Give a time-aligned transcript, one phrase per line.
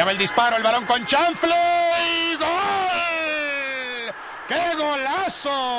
[0.00, 1.54] Allá va el disparo, el balón con chanfle
[2.00, 2.48] y gol.
[4.48, 5.78] ¡Qué golazo!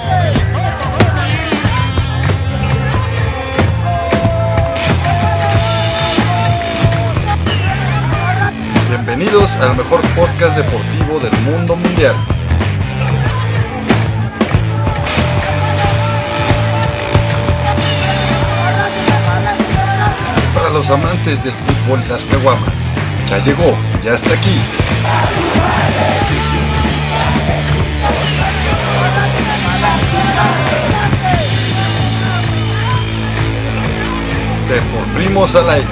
[8.90, 12.16] Bienvenidos al mejor podcast deportivo del mundo mundial.
[20.54, 22.91] Para los amantes del fútbol y las caguamas,
[23.32, 24.60] ya llegó, ya está aquí.
[34.68, 35.88] De por primos al aire.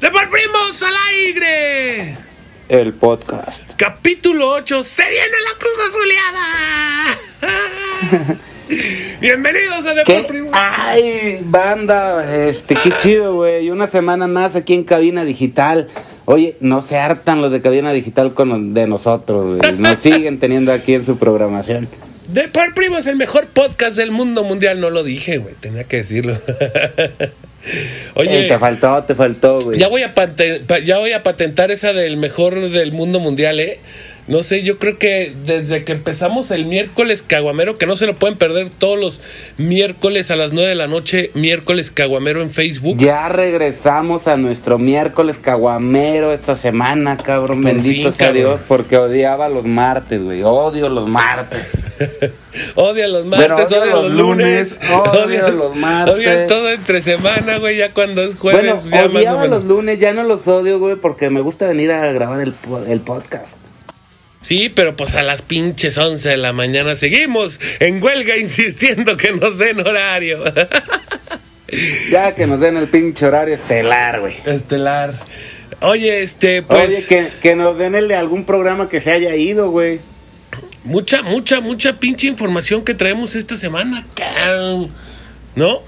[0.00, 2.16] ¡De por primos al aire!
[2.70, 3.62] El podcast.
[3.76, 7.08] Capítulo 8, se viene la Cruz Azuleada.
[9.22, 10.14] Bienvenidos a De ¿Qué?
[10.14, 10.50] por primos.
[10.52, 13.70] Ay, banda, este, qué chido, güey.
[13.70, 15.86] Una semana más aquí en Cabina Digital.
[16.24, 19.78] Oye, no se hartan los de Cabina Digital con de nosotros, güey.
[19.78, 21.86] Nos siguen teniendo aquí en su programación.
[22.30, 24.80] De por primos, el mejor podcast del mundo mundial.
[24.80, 26.36] No lo dije, güey, tenía que decirlo.
[28.16, 29.78] Oye, Ey, te faltó, te faltó, güey.
[29.78, 30.12] ya voy, a
[30.82, 33.78] ya voy a patentar esa del mejor del mundo mundial, ¿eh?
[34.28, 38.14] No sé, yo creo que desde que empezamos el miércoles caguamero, que no se lo
[38.14, 39.20] pueden perder todos los
[39.56, 42.98] miércoles a las 9 de la noche, miércoles caguamero en Facebook.
[42.98, 47.62] Ya regresamos a nuestro miércoles caguamero esta semana, cabrón.
[47.62, 48.42] Por Bendito fin, sea cabrón.
[48.44, 50.42] Dios, porque odiaba los martes, güey.
[50.44, 51.70] Odio los martes.
[52.74, 56.14] Odia los martes, Bueno, odia los lunes, odio los martes.
[56.16, 59.56] Odia todo entre semana, güey, ya cuando es jueves, bueno, ya más o odiaba menos.
[59.56, 62.54] los lunes, ya no los odio, güey, porque me gusta venir a grabar el,
[62.88, 63.56] el podcast.
[64.42, 69.32] Sí, pero pues a las pinches 11 de la mañana seguimos en huelga insistiendo que
[69.32, 70.42] nos den horario.
[72.10, 74.34] Ya que nos den el pinche horario estelar, güey.
[74.44, 75.14] Estelar.
[75.80, 79.34] Oye, este, pues Oye, que, que nos den el de algún programa que se haya
[79.36, 80.00] ido, güey.
[80.84, 84.06] mucha, mucha, mucha pinche información que traemos esta semana.
[85.54, 85.82] ¿no?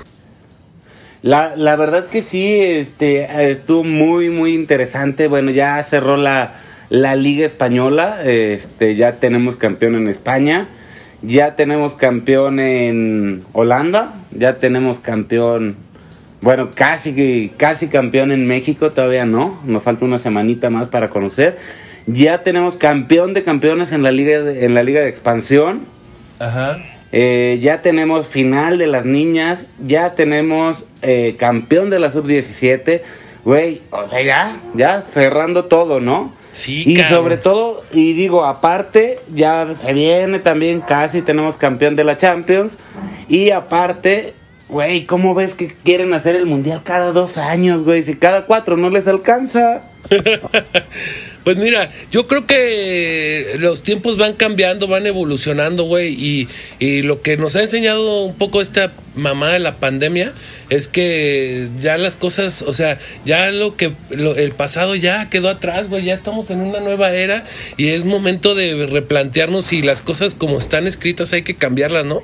[1.23, 5.27] La, la verdad que sí, este, estuvo muy, muy interesante.
[5.29, 6.55] Bueno, ya cerró la,
[6.89, 8.21] la Liga Española.
[8.25, 10.69] Este, ya tenemos campeón en España.
[11.23, 14.15] Ya tenemos campeón en Holanda.
[14.31, 15.77] Ya tenemos campeón,
[16.41, 18.93] bueno, casi, casi campeón en México.
[18.93, 19.61] Todavía no.
[19.65, 21.57] Nos falta una semanita más para conocer.
[22.07, 25.87] Ya tenemos campeón de campeones en la Liga de, en la Liga de Expansión.
[26.39, 26.79] Ajá.
[27.17, 33.03] Eh, ya tenemos final de las niñas, ya tenemos eh, campeón de la sub-17,
[33.45, 36.33] güey, o sea, ya, ya cerrando todo, ¿no?
[36.55, 37.15] Sí, Y cabrón.
[37.25, 42.79] sobre todo, y digo, aparte, ya se viene también, casi tenemos campeón de la Champions,
[43.29, 44.35] y aparte,
[44.69, 48.03] güey, ¿cómo ves que quieren hacer el Mundial cada dos años, güey?
[48.03, 49.83] Si cada cuatro no les alcanza.
[51.45, 56.49] Pues mira, yo creo que los tiempos van cambiando, van evolucionando, güey, y,
[56.79, 60.33] y lo que nos ha enseñado un poco esta mamá de la pandemia
[60.71, 65.51] es que ya las cosas, o sea, ya lo que lo- el pasado ya quedó
[65.51, 67.45] atrás, güey, ya estamos en una nueva era
[67.77, 72.23] y es momento de replantearnos si las cosas como están escritas hay que cambiarlas, ¿no?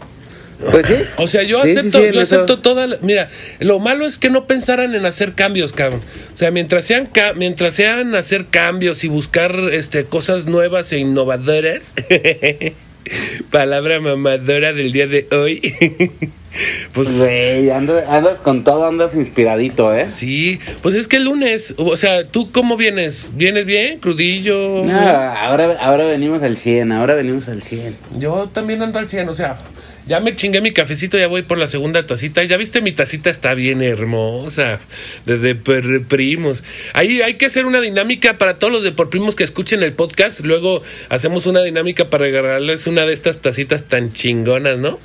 [0.70, 0.94] Pues sí.
[1.16, 3.28] O sea, yo Sí, acepto, sí, yo acepto toda la- mira,
[3.60, 6.02] lo malo es que no pensaran en hacer cambios, cabrón.
[6.34, 11.94] O sea, mientras sean mientras sean hacer cambios y buscar este cosas nuevas e innovadoras.
[13.50, 15.60] Palabra mamadora del día de hoy.
[16.92, 20.10] pues Güey, andas, andas con todo, andas inspiradito, ¿eh?
[20.10, 23.30] sí, pues es que el lunes, o sea, ¿tú cómo vienes?
[23.34, 23.98] ¿Vienes bien?
[24.00, 24.84] ¿Crudillo?
[24.84, 27.96] No, ahora, ahora venimos al 100, ahora venimos al 100.
[28.18, 29.58] Yo también ando al 100, o sea,
[30.06, 32.42] ya me chingué mi cafecito, ya voy por la segunda tacita.
[32.42, 34.80] Ya viste, mi tacita está bien hermosa,
[35.24, 36.64] de, de por primos.
[36.94, 39.92] Ahí hay que hacer una dinámica para todos los de por primos que escuchen el
[39.92, 40.40] podcast.
[40.40, 44.98] Luego hacemos una dinámica para regalarles una de estas tacitas tan chingonas, ¿no?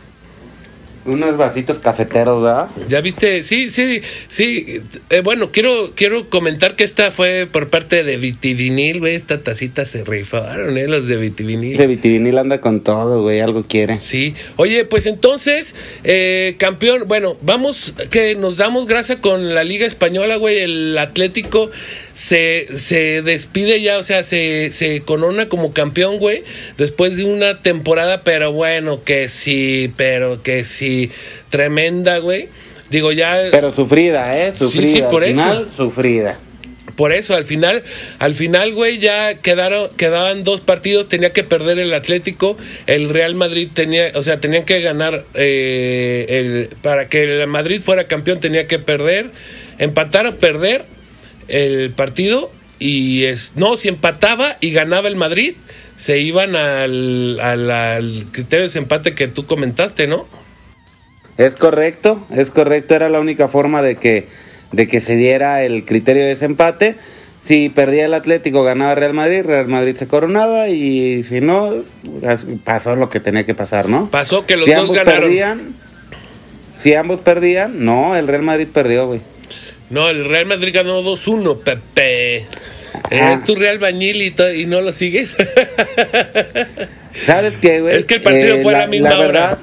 [1.05, 2.67] Unos vasitos cafeteros, ¿verdad?
[2.89, 4.81] Ya viste, sí, sí, sí.
[5.09, 9.15] Eh, bueno, quiero, quiero comentar que esta fue por parte de Vitivinil, güey.
[9.15, 10.87] Esta tacita se rifaron, ¿eh?
[10.87, 11.75] Los de Vitivinil.
[11.75, 13.99] Ese vitivinil anda con todo, güey, algo quiere.
[14.01, 19.85] Sí, oye, pues entonces, eh, campeón, bueno, vamos, que nos damos gracia con la Liga
[19.85, 21.69] Española, güey, el Atlético
[22.15, 26.43] se, se despide ya, o sea, se, se corona como campeón, güey,
[26.77, 31.11] después de una temporada, pero bueno, que sí, pero que sí,
[31.49, 32.49] tremenda, güey.
[32.89, 33.37] Digo, ya...
[33.51, 34.53] Pero sufrida, ¿eh?
[34.57, 34.87] Sufrida.
[34.87, 35.69] sí, por Al eso.
[35.75, 36.39] sufrida.
[36.95, 37.83] Por eso, al final,
[38.19, 42.57] al final, güey, ya quedaron, quedaban dos partidos, tenía que perder el Atlético,
[42.87, 47.81] el Real Madrid tenía, o sea, tenían que ganar, eh, el, para que el Madrid
[47.81, 49.31] fuera campeón tenía que perder,
[49.77, 50.85] empatar o perder,
[51.47, 55.55] el partido y es no, si empataba y ganaba el Madrid,
[55.97, 60.27] se iban al, al, al criterio de desempate que tú comentaste, ¿no?
[61.37, 64.27] Es correcto, es correcto, era la única forma de que,
[64.71, 66.95] de que se diera el criterio de desempate.
[67.45, 71.73] Si perdía el Atlético, ganaba Real Madrid, Real Madrid se coronaba y si no,
[72.25, 74.09] as- pasó lo que tenía que pasar, ¿no?
[74.09, 75.21] Pasó que los si dos ambos ganaron.
[75.21, 75.75] perdían,
[76.79, 79.21] si ambos perdían, no, el Real Madrid perdió, güey.
[79.89, 82.45] No, el Real Madrid ganó 2-1, Pepe.
[83.11, 83.33] Ah.
[83.33, 85.35] Es tu Real Bañil y, y no lo sigues.
[87.25, 87.95] ¿Sabes qué, güey?
[87.97, 89.57] Es que el partido Eh, fue a la misma hora.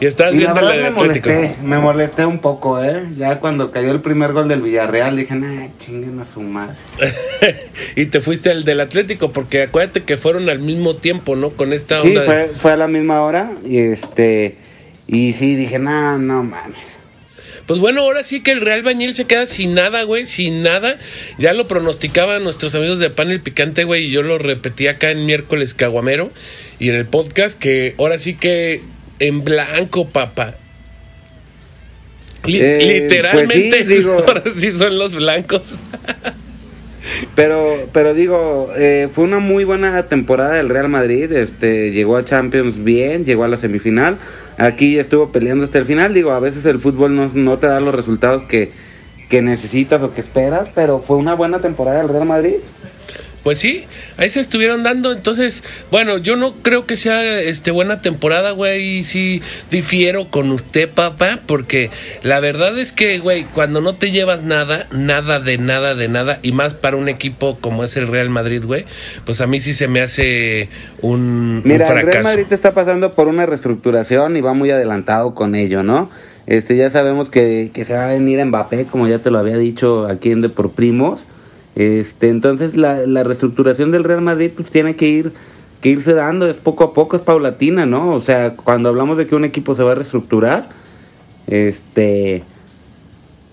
[0.00, 1.28] y estás Y la viendo la me Atlético.
[1.30, 3.04] molesté, me molesté un poco, ¿eh?
[3.16, 6.76] Ya cuando cayó el primer gol del Villarreal dije, nah, chinguen a su madre.
[7.96, 11.50] y te fuiste al del Atlético, porque acuérdate que fueron al mismo tiempo, ¿no?
[11.50, 12.20] Con esta Sí, onda.
[12.22, 14.56] de- fue, fue a la misma hora y este...
[15.06, 16.97] Y sí, dije, no, no mames.
[17.68, 20.98] Pues bueno, ahora sí que el Real Bañil se queda sin nada, güey, sin nada.
[21.38, 25.26] Ya lo pronosticaban nuestros amigos de Panel Picante, güey, y yo lo repetí acá en
[25.26, 26.30] miércoles Caguamero
[26.80, 28.80] y en el podcast, que ahora sí que
[29.20, 30.56] en blanco, papá.
[32.44, 35.80] Li- Eh, literalmente, pues sí, digo- ahora sí son los blancos.
[37.34, 41.30] Pero, pero digo, eh, fue una muy buena temporada del Real Madrid.
[41.32, 44.18] Este, llegó a Champions bien, llegó a la semifinal.
[44.58, 46.14] Aquí estuvo peleando hasta el final.
[46.14, 48.72] Digo, a veces el fútbol no, no te da los resultados que,
[49.28, 52.56] que necesitas o que esperas, pero fue una buena temporada del Real Madrid.
[53.42, 53.84] Pues sí,
[54.16, 55.12] ahí se estuvieron dando.
[55.12, 58.98] Entonces, bueno, yo no creo que sea este buena temporada, güey.
[58.98, 61.90] Y sí difiero con usted, papá, porque
[62.22, 66.38] la verdad es que, güey, cuando no te llevas nada, nada de nada de nada,
[66.42, 68.84] y más para un equipo como es el Real Madrid, güey,
[69.24, 70.68] pues a mí sí se me hace
[71.00, 72.28] un, un Mira, el Real fracaso.
[72.28, 76.10] Madrid está pasando por una reestructuración y va muy adelantado con ello, ¿no?
[76.46, 79.58] Este, ya sabemos que, que se va a venir Mbappé, como ya te lo había
[79.58, 81.26] dicho aquí en De por Primos.
[81.78, 85.32] Este, entonces la, la reestructuración del Real Madrid pues tiene que ir
[85.80, 88.12] que irse dando, es poco a poco, es paulatina, ¿no?
[88.12, 90.70] O sea, cuando hablamos de que un equipo se va a reestructurar,
[91.46, 92.42] este,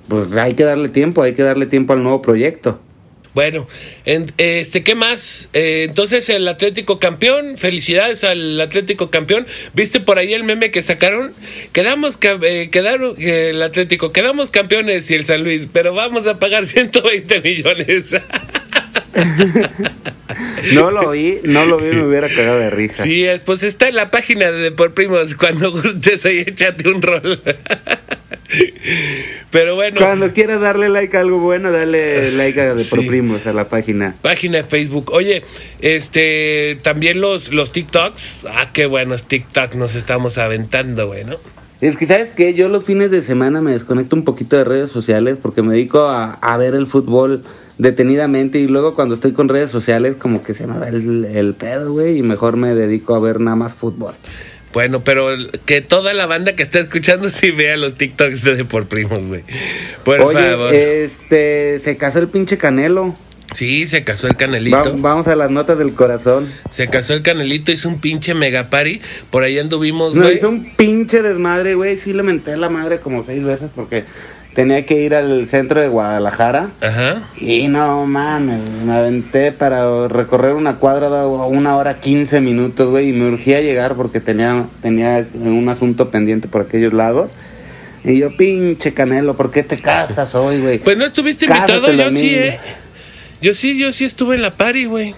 [0.07, 2.79] pues hay que darle tiempo, hay que darle tiempo al nuevo proyecto.
[3.35, 3.67] Bueno,
[4.05, 5.49] en- este, ¿qué más?
[5.53, 9.45] Eh, entonces el Atlético campeón, felicidades al Atlético campeón.
[9.73, 11.33] ¿Viste por ahí el meme que sacaron?
[11.73, 16.39] Quedamos, eh, quedaron, eh, el Atlético, quedamos campeones y el San Luis, pero vamos a
[16.39, 18.15] pagar 120 millones.
[20.73, 23.03] No lo vi, no lo vi, me hubiera cagado de risa.
[23.03, 27.01] sí, es, pues está en la página de Por Primos, cuando gustes ahí échate un
[27.01, 27.41] rol.
[29.51, 29.99] pero bueno.
[29.99, 33.09] Cuando quieras darle like a algo bueno, dale like a de Sí.
[33.45, 34.15] a la página.
[34.21, 35.11] Página de Facebook.
[35.11, 35.43] Oye,
[35.81, 38.45] este, también los, los TikToks.
[38.49, 41.35] Ah, qué buenos TikToks nos estamos aventando, güey, ¿no?
[41.81, 42.53] Es que, ¿sabes qué?
[42.53, 46.07] Yo los fines de semana me desconecto un poquito de redes sociales porque me dedico
[46.07, 47.43] a, a ver el fútbol
[47.77, 51.53] detenidamente y luego cuando estoy con redes sociales como que se me va el, el
[51.53, 54.13] pedo, güey, y mejor me dedico a ver nada más fútbol.
[54.75, 55.29] Bueno, pero
[55.65, 59.41] que toda la banda que está escuchando sí vea los TikToks de Por Primos, güey.
[60.03, 60.73] Por Oye, favor.
[60.75, 63.15] este, se casó el pinche Canelo.
[63.53, 64.95] Sí, se casó el Va- Canelito.
[64.97, 66.49] vamos a las notas del corazón.
[66.71, 68.99] Se casó el Canelito, hizo un pinche mega party.
[69.29, 70.37] Por ahí anduvimos, No, güey.
[70.37, 71.97] hizo un pinche desmadre, güey.
[71.97, 74.03] Sí le menté a la madre como seis veces porque
[74.55, 76.71] tenía que ir al centro de Guadalajara.
[76.81, 77.27] Ajá.
[77.37, 83.09] Y no mames, me aventé para recorrer una cuadra de una hora quince minutos, güey,
[83.09, 87.29] y me urgía llegar porque tenía, tenía un asunto pendiente por aquellos lados.
[88.03, 90.79] Y yo, pinche Canelo, ¿por qué te casas hoy, güey?
[90.79, 92.59] Pues no estuviste invitado, yo sí, eh.
[93.41, 95.15] Yo sí, yo sí estuve en la party, güey.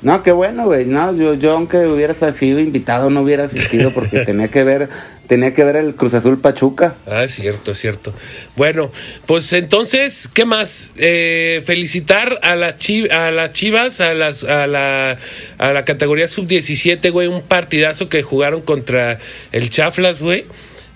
[0.00, 0.86] No, qué bueno, güey.
[0.86, 4.88] No, yo, yo aunque hubiera sido invitado no hubiera asistido porque tenía que ver,
[5.28, 6.96] tenía que ver el Cruz Azul Pachuca.
[7.06, 8.12] Ah, es cierto, es cierto.
[8.56, 8.90] Bueno,
[9.26, 10.90] pues entonces, ¿qué más?
[10.96, 15.16] Eh, felicitar a, la chi- a las Chivas, a, las, a, la,
[15.58, 19.18] a la categoría sub-17, güey, un partidazo que jugaron contra
[19.52, 20.46] el Chaflas, güey.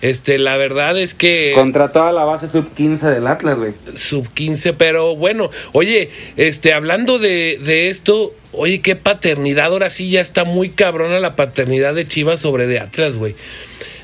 [0.01, 3.73] Este, la verdad es que Contra toda la base sub 15 del Atlas, güey.
[3.95, 10.11] sub 15, pero bueno, oye, este, hablando de, de esto, oye, qué paternidad, ahora sí
[10.11, 13.37] ya está muy cabrona la paternidad de Chivas sobre de Atlas, güey.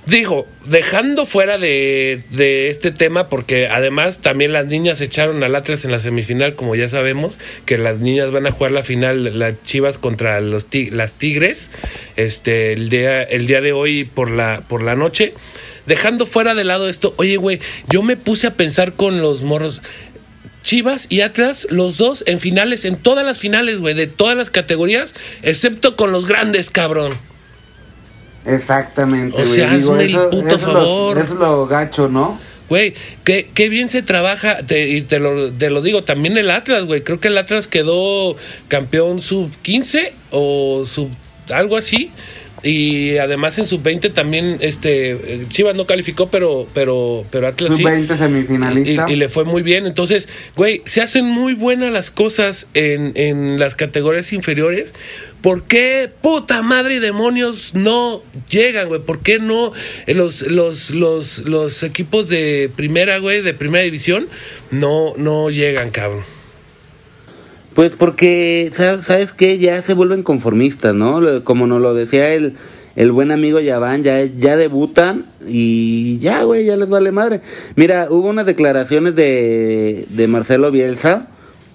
[0.08, 5.84] Digo, dejando fuera de, de este tema, porque además también las niñas echaron al Atlas
[5.84, 7.36] en la semifinal, como ya sabemos,
[7.66, 11.70] que las niñas van a jugar la final, las Chivas contra los las Tigres,
[12.16, 15.34] este, el día, el día de hoy por la, por la noche.
[15.84, 17.60] Dejando fuera de lado esto, oye, güey,
[17.90, 19.82] yo me puse a pensar con los morros.
[20.62, 24.48] Chivas y Atlas, los dos en finales, en todas las finales, güey, de todas las
[24.48, 27.27] categorías, excepto con los grandes, cabrón.
[28.48, 29.48] Exactamente, O güey.
[29.54, 31.18] sea, hazme el puto eso lo- favor.
[31.18, 32.38] eso es lo gacho, ¿no?
[32.68, 32.92] güey,
[33.24, 36.84] qué, qué bien se trabaja, te- y te lo, te lo digo, también el Atlas,
[36.84, 38.36] güey, creo que el Atlas quedó
[38.68, 41.08] campeón sub 15 o sub
[41.50, 42.10] algo así.
[42.62, 47.76] Y además en sub 20 también este eh, Chivas no calificó, pero pero pero Atlas
[47.76, 47.82] sí.
[47.82, 49.06] Sub-20 semifinalista.
[49.08, 49.86] Y, y le fue muy bien.
[49.86, 54.94] Entonces, güey, se hacen muy buenas las cosas en, en las categorías inferiores.
[55.40, 59.00] ¿Por qué, puta madre y demonios, no llegan, güey?
[59.00, 59.72] ¿Por qué no
[60.06, 64.28] eh, los, los, los, los equipos de primera, güey, de primera división,
[64.72, 66.37] no, no llegan, cabrón?
[67.78, 69.56] Pues porque, sa- ¿sabes qué?
[69.60, 71.20] Ya se vuelven conformistas, ¿no?
[71.44, 72.54] Como nos lo decía el,
[72.96, 77.40] el buen amigo Yaván, ya, ya debutan y ya, güey, ya les vale madre.
[77.76, 81.28] Mira, hubo unas declaraciones de, de Marcelo Bielsa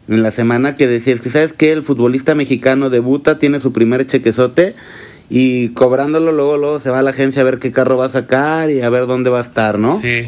[0.10, 1.72] en la semana que decía, es que sabes qué?
[1.72, 4.76] el futbolista mexicano debuta, tiene su primer chequezote
[5.30, 8.10] y cobrándolo luego, luego se va a la agencia a ver qué carro va a
[8.10, 10.02] sacar y a ver dónde va a estar, ¿no?
[10.02, 10.28] Sí.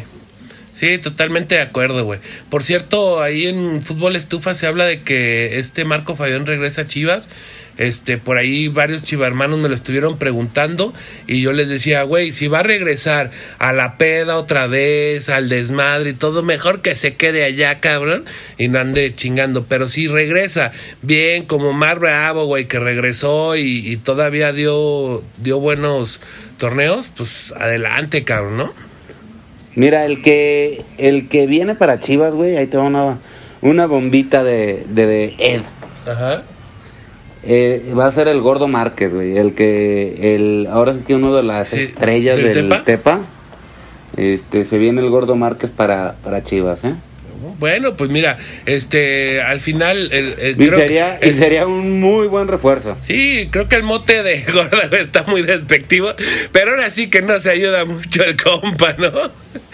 [0.76, 2.20] Sí, totalmente de acuerdo, güey.
[2.50, 6.86] Por cierto, ahí en Fútbol Estufa se habla de que este Marco Fabián regresa a
[6.86, 7.30] Chivas.
[7.78, 10.92] Este, por ahí varios chivarmanos me lo estuvieron preguntando
[11.26, 15.48] y yo les decía, güey, si va a regresar a la peda otra vez, al
[15.48, 18.26] desmadre y todo, mejor que se quede allá, cabrón,
[18.58, 19.64] y no ande chingando.
[19.64, 25.58] Pero si regresa bien, como Mar Bravo, güey, que regresó y, y todavía dio, dio
[25.58, 26.20] buenos
[26.58, 28.85] torneos, pues adelante, cabrón, ¿no?
[29.76, 33.18] Mira, el que el que viene para Chivas, güey, ahí te va una,
[33.62, 35.60] una bombita de, de, de Ed.
[36.10, 36.42] Ajá.
[37.44, 39.36] Eh, va a ser el Gordo Márquez, güey.
[39.36, 42.84] El que, el, ahora sí que uno de las Sí, estrellas ¿del del Tepa?
[42.84, 43.20] Tepa.
[44.16, 46.94] Este, se viene el Gordo Márquez para, para Chivas, ¿eh?
[47.60, 52.00] Bueno, pues mira, este, al final, el, el- Y creo sería, que- y sería un
[52.00, 52.96] muy buen refuerzo.
[53.00, 56.08] sí, creo que el mote de gorda está muy despectivo,
[56.52, 59.12] pero ahora sí que no se ayuda mucho el compa, ¿no?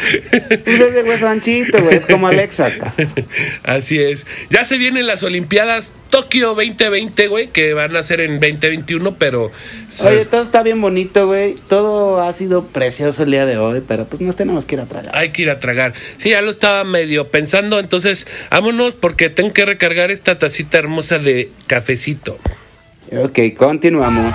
[0.01, 1.97] Es de hueso anchito, güey.
[1.97, 2.67] Es como Alexa.
[2.67, 2.95] acá.
[3.65, 4.27] Así es.
[4.51, 9.51] Ya se vienen las Olimpiadas Tokio 2020, güey, que van a ser en 2021, pero
[10.05, 11.55] Oye, todo está bien bonito, güey.
[11.69, 14.87] Todo ha sido precioso el día de hoy, pero pues nos tenemos que ir a
[14.87, 15.17] tragar.
[15.17, 15.95] hay que ir a tragar.
[16.19, 21.19] Sí, ya lo estaba medio pensando, entonces vámonos porque tengo que recargar esta tacita hermosa
[21.19, 22.39] de cafecito.
[23.13, 24.35] Ok, continuamos.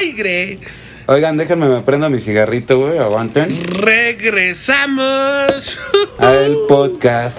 [0.00, 0.58] Aire!
[1.08, 2.98] Oigan, déjenme me prendo mi cigarrito, güey.
[2.98, 3.62] Aguanten.
[3.64, 5.78] Regresamos.
[6.18, 7.38] Al podcast.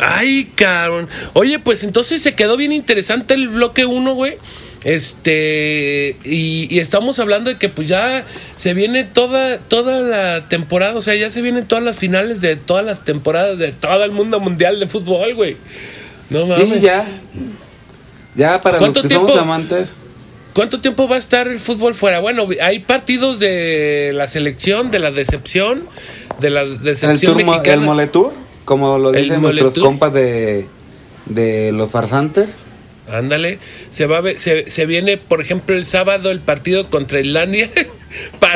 [0.00, 1.06] Ay, cabrón.
[1.34, 4.38] Oye, pues entonces se quedó bien interesante el bloque 1, güey.
[4.84, 8.24] Este, y, y estamos hablando de que pues ya
[8.56, 12.54] se viene toda, toda la temporada, o sea, ya se vienen todas las finales de
[12.56, 15.56] todas las temporadas de todo el mundo mundial de fútbol, güey.
[16.30, 16.74] No mames.
[16.74, 17.06] Sí, ya.
[18.34, 19.28] Ya para los ¿Cuánto que tiempo?
[19.28, 19.94] somos amantes.
[20.58, 22.18] ¿Cuánto tiempo va a estar el fútbol fuera?
[22.18, 25.84] Bueno, hay partidos de la selección, de la decepción,
[26.40, 27.74] de la El, decepción mo- mexicana.
[27.74, 28.32] el Moletour,
[28.64, 30.66] como lo El dicen nuestros compas de,
[31.26, 32.56] de los farsantes.
[33.08, 33.60] Ándale,
[33.90, 37.70] se va se, se viene, por ejemplo, el sábado el partido contra Islandia.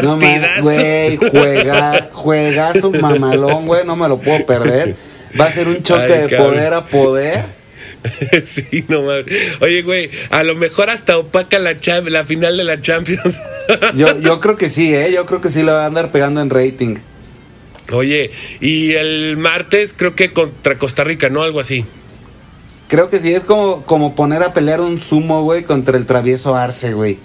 [0.02, 0.62] No Partidazo.
[0.62, 4.97] güey, juega, juegazo mamalón, güey, no me lo puedo perder.
[5.40, 6.54] Va a ser un choque Ay, de cabrón.
[6.54, 7.62] poder a poder.
[8.44, 9.26] sí, no mames.
[9.61, 11.76] Oye, güey, a lo mejor hasta opaca la,
[12.09, 13.40] la final de la Champions.
[13.94, 16.40] Yo, yo creo que sí, eh, yo creo que sí le va a andar pegando
[16.40, 16.97] en rating.
[17.92, 21.42] Oye, y el martes creo que contra Costa Rica, ¿no?
[21.42, 21.85] Algo así.
[22.88, 26.56] Creo que sí, es como, como poner a pelear un sumo, güey, contra el travieso
[26.56, 27.18] Arce, güey.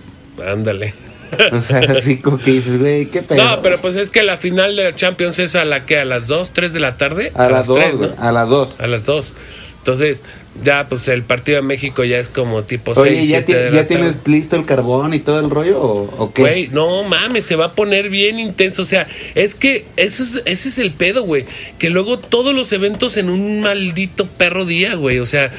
[0.45, 0.93] Ándale.
[1.51, 3.43] O sea, así como que dices, güey, qué pedo.
[3.43, 6.05] No, pero pues es que la final de la Champions es a la que, a
[6.05, 7.31] las 2, 3 de la tarde.
[7.35, 8.23] A las dos, tres, güey, ¿no?
[8.23, 8.75] a las dos.
[8.79, 9.33] A las 2.
[9.79, 10.23] Entonces,
[10.63, 13.53] ya pues el partido de México ya es como tipo Oye, 6, ¿ya, 7 ti-
[13.53, 13.85] de la ya tarde.
[13.87, 16.41] tienes listo el carbón y todo el rollo o, o qué?
[16.41, 18.81] Güey, no mames, se va a poner bien intenso.
[18.81, 21.45] O sea, es que eso es, ese es el pedo, güey.
[21.77, 25.19] Que luego todos los eventos en un maldito perro día, güey.
[25.19, 25.51] O sea,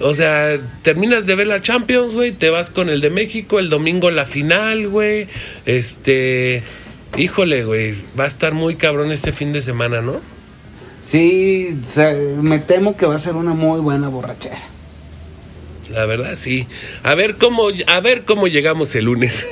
[0.00, 3.70] o sea, terminas de ver la Champions, güey, te vas con el de México, el
[3.70, 5.28] domingo la final, güey.
[5.66, 6.62] Este,
[7.16, 10.20] híjole, güey, va a estar muy cabrón este fin de semana, ¿no?
[11.04, 14.58] Sí, o sea, me temo que va a ser una muy buena borrachera.
[15.90, 16.66] La verdad, sí.
[17.02, 19.46] A ver cómo, a ver cómo llegamos el lunes.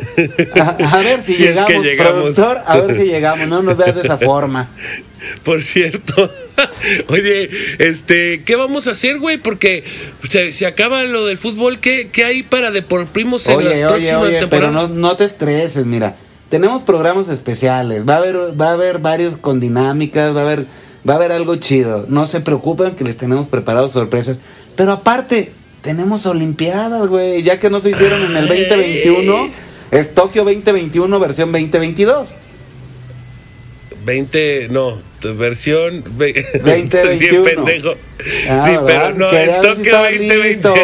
[0.59, 2.13] A, a ver si, Si es llegamos, que llegamos.
[2.35, 4.71] productor, a ver si llegamos, no nos veas de esa forma.
[5.45, 6.33] Por cierto,
[7.09, 9.37] oye, este, ¿qué vamos a hacer, güey?
[9.39, 9.85] Porque
[10.29, 11.81] se, se acaba lo del fútbol.
[11.81, 14.91] ¿Qué, qué hay para Deporprimos en las Oye, próximas oye, pero temporadas?
[14.91, 16.17] no, no te estreses, mira.
[16.49, 20.65] Tenemos programas especiales, va a haber, va a haber varios con dinámicas, va a haber,
[21.09, 22.07] va a haber algo chido.
[22.09, 24.39] No se preocupen que les tenemos preparados sorpresas.
[24.77, 27.43] Pero aparte, tenemos Olimpiadas, güey.
[27.43, 28.67] Ya que no se hicieron en el Ay.
[28.67, 29.51] 2021,
[29.91, 32.31] es Tokio 2021 versión 2022.
[34.05, 37.19] 20, no, versión ve- 2021.
[37.19, 37.95] Bien pendejo.
[38.49, 40.49] Ah, sí, pero no, Quería el si estabas 2020.
[40.49, 40.75] listo.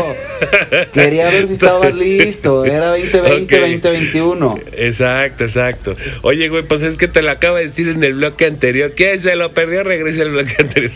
[0.92, 2.64] Quería ver si estabas listo.
[2.64, 3.61] Era 2020, Ok.
[3.61, 4.59] 2021.
[4.76, 5.97] Exacto, exacto.
[6.23, 8.92] Oye, güey, pues es que te lo acabo de decir en el bloque anterior.
[8.97, 9.85] ¿Quién se lo perdió?
[9.85, 10.92] Regresa al bloque anterior.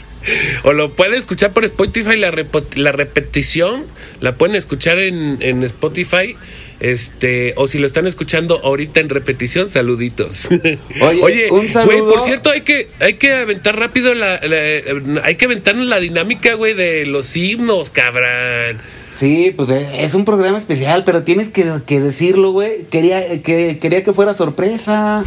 [0.64, 2.32] O lo puede escuchar por Spotify, la,
[2.76, 3.84] la repetición.
[4.20, 6.36] La pueden escuchar en, en Spotify.
[6.82, 10.48] Este, o si lo están escuchando ahorita en repetición, saluditos.
[11.00, 12.10] Oye, un güey, saludo.
[12.12, 16.54] por cierto, hay que, hay que aventar rápido la, la- hay que aventarnos la dinámica,
[16.54, 18.80] güey, de los himnos, cabrón.
[19.16, 22.84] Sí, pues eh, es un programa especial, pero tienes que, que decirlo, güey.
[22.90, 25.24] Quería que, quería que fuera sorpresa.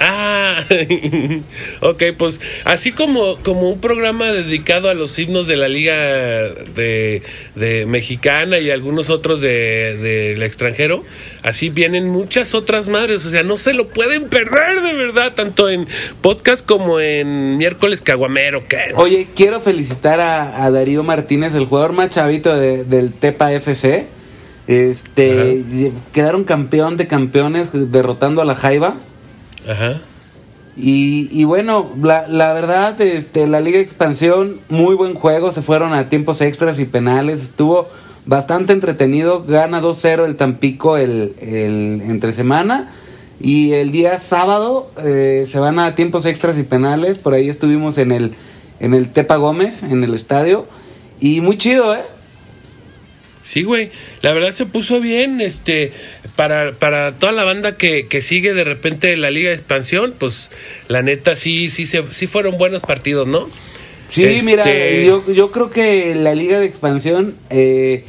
[0.00, 0.64] Ah,
[1.80, 7.22] ok, pues así como, como un programa dedicado a los himnos de la liga de,
[7.54, 11.04] de mexicana y algunos otros de- del extranjero,
[11.42, 15.68] así vienen muchas otras madres, o sea, no se lo pueden perder de verdad, tanto
[15.68, 15.86] en
[16.20, 21.92] podcast como en miércoles caguamero, que Oye, quiero felicitar a, a Darío Martínez, el jugador
[21.92, 24.06] más chavito de- del Tepa FC.
[24.66, 28.96] Este, quedaron campeón de campeones derrotando a la Jaiba.
[29.68, 30.00] Ajá.
[30.76, 35.92] Y, y bueno, la, la verdad, este, la Liga Expansión, muy buen juego, se fueron
[35.92, 37.88] a tiempos extras y penales, estuvo
[38.26, 42.90] bastante entretenido, gana 2-0 el Tampico el, el entre semana
[43.40, 47.98] y el día sábado eh, se van a tiempos extras y penales, por ahí estuvimos
[47.98, 48.34] en el,
[48.80, 50.66] en el Tepa Gómez, en el estadio,
[51.20, 52.02] y muy chido, ¿eh?
[53.44, 53.90] Sí, güey.
[54.22, 55.92] La verdad se puso bien, este,
[56.34, 60.50] para, para toda la banda que, que sigue de repente la Liga de Expansión, pues
[60.88, 63.48] la neta sí, sí, se, sí fueron buenos partidos, ¿no?
[64.10, 64.64] Sí, Este- mira,
[65.04, 68.04] yo, yo creo que la liga de expansión eh,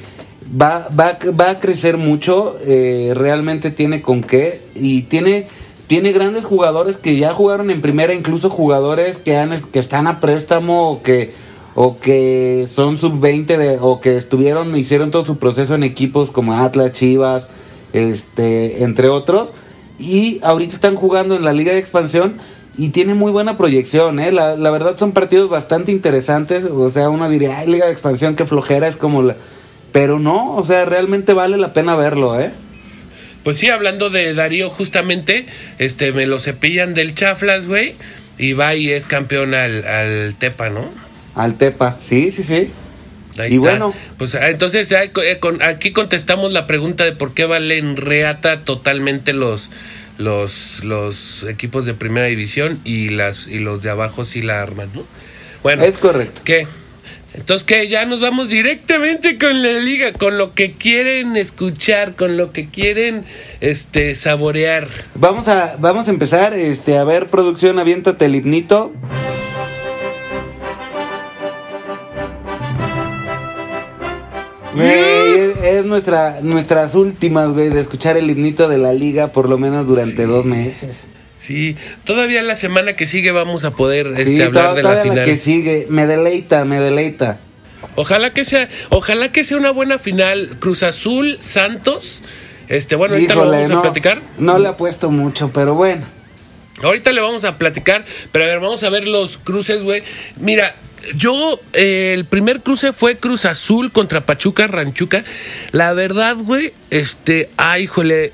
[0.62, 5.48] va, va, va a crecer mucho, eh, realmente tiene con qué y tiene,
[5.88, 10.20] tiene grandes jugadores que ya jugaron en primera, incluso jugadores que, han, que están a
[10.20, 11.32] préstamo o que,
[11.76, 16.54] o que son sub-20 de- o que estuvieron, hicieron todo su proceso en equipos como
[16.58, 17.48] Atlas, Chivas,
[17.94, 19.54] este, entre otros,
[20.00, 22.38] y ahorita están jugando en la liga de expansión
[22.78, 24.32] y tiene muy buena proyección, ¿eh?
[24.32, 28.36] La, la verdad son partidos bastante interesantes, o sea, uno diría, ay, liga de expansión,
[28.36, 29.36] qué flojera, es como la...
[29.94, 32.52] Pero no, o sea, realmente vale la pena verlo, ¿eh?
[33.46, 35.46] Pues sí, hablando de Darío, justamente,
[35.78, 37.96] este, me lo cepillan del chaflas, güey,
[38.38, 40.90] y va y es campeón al, al Tepa, ¿no?
[41.36, 42.72] Al Tepa, sí, sí, sí.
[43.38, 43.60] Ahí Y está.
[43.60, 43.94] bueno.
[44.18, 49.34] Pues ah, entonces ah, eh, aquí contestamos la pregunta de por qué valen reata totalmente
[49.34, 49.70] los
[50.18, 54.90] los los equipos de primera división y las y los de abajo sí la arman,
[54.94, 55.04] ¿no?
[55.62, 56.42] Bueno, Es correcto.
[56.46, 56.68] ¿qué?
[57.34, 62.38] Entonces que ya nos vamos directamente con la liga, con lo que quieren escuchar, con
[62.38, 63.26] lo que quieren
[63.60, 64.88] este saborear.
[65.16, 68.94] Vamos a, vamos a empezar, este, a ver, producción, aviéntate el himnito.
[74.76, 79.50] Güey, es, es nuestra, nuestras últimas, güey, de escuchar el himnito de la liga por
[79.50, 81.06] lo menos durante dos meses.
[81.38, 85.26] Sí, todavía la semana que sigue vamos a poder este, hablar to- de la final.
[85.26, 87.40] que sigue, me deleita, me deleita.
[87.96, 90.58] Ojalá que sea, ojalá que sea una buena final.
[90.60, 92.24] Cruz Azul, Santos.
[92.68, 94.22] Este, bueno, ahorita lo vamos a platicar.
[94.40, 96.04] No le apuesto mucho, pero bueno.
[96.82, 100.04] Ahorita le vamos a platicar, pero a ver, vamos a ver los cruces, güey.
[100.38, 100.76] Mira,
[101.14, 105.24] yo, eh, el primer cruce fue Cruz Azul contra Pachuca Ranchuca.
[105.72, 108.34] La verdad, güey, este, ay, híjole,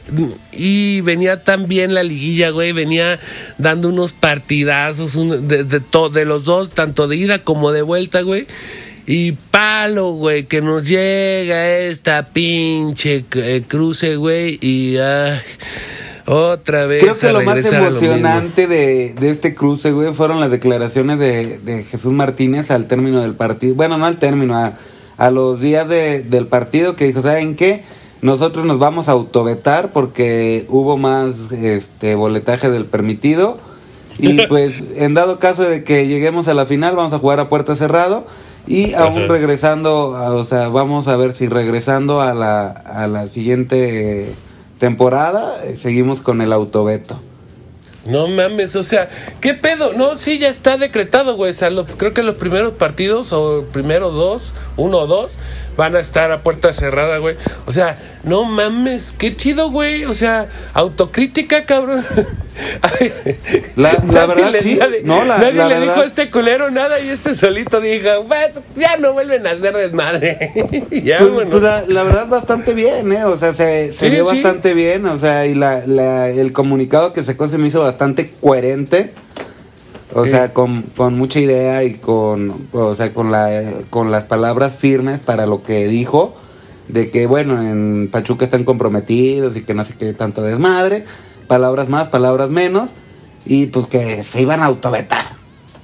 [0.52, 3.20] y venía tan bien la liguilla, güey, venía
[3.58, 8.48] dando unos partidazos de los dos, tanto de ida como de vuelta, güey.
[9.08, 15.42] Y palo, güey, que nos llega esta pinche eh, cruce, güey, y ay,
[16.32, 17.04] otra vez.
[17.04, 21.60] Creo que lo más lo emocionante de, de este cruce, güey, fueron las declaraciones de,
[21.60, 23.76] de Jesús Martínez al término del partido.
[23.76, 24.74] Bueno, no al término, a,
[25.17, 27.84] a los días de- del partido que dijo, ¿saben qué?
[28.22, 33.58] Nosotros nos vamos a autovetar porque hubo más este boletaje del permitido.
[34.20, 37.50] Y pues, en dado caso de que lleguemos a la final, vamos a jugar a
[37.50, 38.26] puerta cerrado.
[38.67, 43.28] Y aún regresando, a- o sea, vamos a ver si regresando a la, a la
[43.28, 44.36] siguiente eh,
[44.82, 47.20] temporada, eh, seguimos con el autoveto.
[48.04, 49.10] No mames, o sea,
[49.41, 49.94] ¿qué pedo?
[49.94, 51.52] No, sí, ya está decretado, güey.
[51.52, 55.38] O sea, creo que los primeros partidos, o primero dos, uno o dos,
[55.78, 57.36] van a estar a puerta cerrada, güey.
[57.67, 60.06] O sea, no mames, qué chido, güey.
[60.06, 62.04] O sea, autocrítica, cabrón.
[63.76, 63.95] La-
[64.28, 64.78] verdad, le- sí.
[64.80, 68.26] Nadie, No, la- nadie la le dijo a este culero nada y este solito dijo,
[68.28, 70.52] pues, ya no vuelven a hacer desmadre.
[71.04, 71.50] ya, Pues, bueno.
[71.52, 73.26] pues, la, verdad bastante bien, ¿eh?
[73.26, 74.21] O sea, se, se Sí, sí.
[74.41, 78.34] bastante bien, o sea, y la, la- el comunicado que sacó se me hizo bastante
[78.41, 79.12] coherente.
[80.13, 80.32] O Sí.
[80.32, 85.21] sea, con, con mucha idea y con, o sea, con, la, con las palabras firmes
[85.21, 86.36] para lo que dijo,
[86.89, 91.06] de que, bueno, en Pachuca están comprometidos y que no sé qué tanto desmadre,
[91.52, 92.92] palabras más, palabras menos,
[93.46, 95.26] y pues que se iban a autovetar.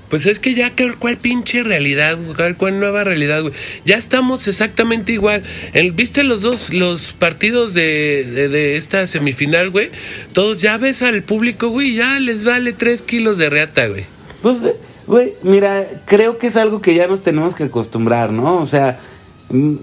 [0.07, 2.33] Pues es que ya, ¿cuál, cuál pinche realidad, güey?
[2.37, 3.53] ¿Cuál, cuál nueva realidad, güey?
[3.83, 5.43] Ya estamos exactamente igual.
[5.73, 9.89] El, ¿Viste los dos, los partidos de, de, de esta semifinal, güey?
[10.31, 14.05] Todos ya ves al público, güey, ya les vale tres kilos de reata, güey.
[14.41, 18.61] Pues, eh, güey, mira, creo que es algo que ya nos tenemos que acostumbrar, ¿no?
[18.61, 19.01] O sea,
[19.49, 19.75] mm,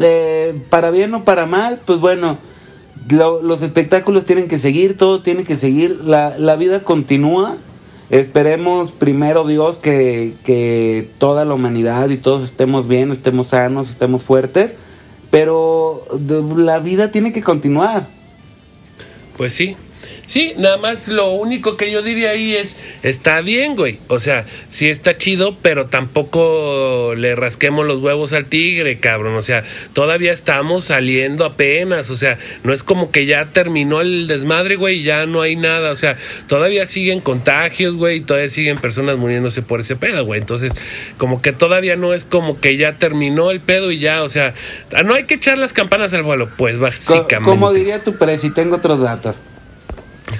[0.00, 2.38] eh, para bien o para mal, pues bueno,
[3.10, 7.56] lo- los espectáculos tienen que seguir, todo tiene que seguir, la, la vida continúa.
[8.10, 14.22] Esperemos primero Dios que, que toda la humanidad y todos estemos bien, estemos sanos, estemos
[14.22, 14.74] fuertes,
[15.30, 16.04] pero
[16.56, 18.06] la vida tiene que continuar.
[19.36, 19.76] Pues sí.
[20.28, 23.98] Sí, nada más lo único que yo diría ahí es, está bien, güey.
[24.08, 29.36] O sea, sí está chido, pero tampoco le rasquemos los huevos al tigre, cabrón.
[29.36, 29.64] O sea,
[29.94, 32.10] todavía estamos saliendo apenas.
[32.10, 35.56] O sea, no es como que ya terminó el desmadre, güey, y ya no hay
[35.56, 35.92] nada.
[35.92, 40.42] O sea, todavía siguen contagios, güey, y todavía siguen personas muriéndose por ese pedo, güey.
[40.42, 40.74] Entonces,
[41.16, 44.52] como que todavía no es como que ya terminó el pedo y ya, o sea,
[45.06, 47.48] no hay que echar las campanas al vuelo, pues básicamente.
[47.48, 49.36] como diría tu presi, tengo otros datos.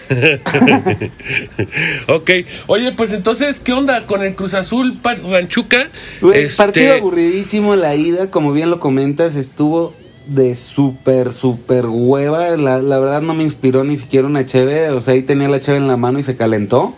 [2.09, 2.31] ok,
[2.67, 5.89] oye, pues entonces, ¿qué onda con el Cruz Azul Ranchuca?
[6.35, 9.95] Este, Partido aburridísimo la ida, como bien lo comentas, estuvo
[10.27, 12.57] de súper, súper hueva.
[12.57, 14.91] La, la verdad no me inspiró ni siquiera una cheve.
[14.91, 16.95] O sea, ahí tenía la cheve en la mano y se calentó.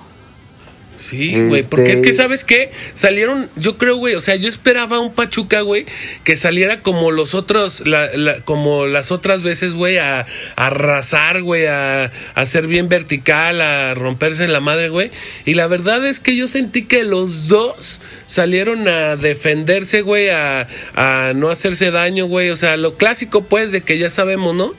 [1.00, 2.70] Sí, güey, Este- porque es que, ¿sabes qué?
[2.94, 5.86] Salieron, yo creo, güey, o sea, yo esperaba un Pachuca, güey,
[6.24, 11.42] que saliera como los otros, la, la- como las otras veces, güey, a, a arrasar,
[11.42, 15.10] güey, a, a ser bien vertical, a romperse en la madre, güey.
[15.46, 20.68] Y la verdad es que yo sentí que los dos salieron a defenderse, güey, a,
[20.94, 22.50] a no hacerse daño, güey.
[22.50, 24.74] O sea, lo clásico, pues, de que ya sabemos, ¿no?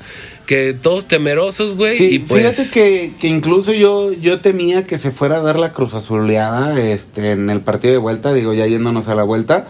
[0.52, 1.98] Que todos temerosos, güey.
[1.98, 2.42] Sí, y pues...
[2.44, 6.78] fíjate que, que incluso yo, yo temía que se fuera a dar la cruz azuleada
[6.78, 9.66] este, en el partido de vuelta, digo, ya yéndonos a la vuelta.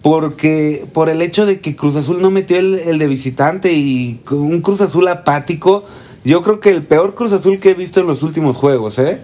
[0.00, 4.20] Porque por el hecho de que Cruz Azul no metió el, el de visitante y
[4.30, 5.84] un Cruz Azul apático,
[6.24, 9.20] yo creo que el peor Cruz Azul que he visto en los últimos juegos, ¿eh?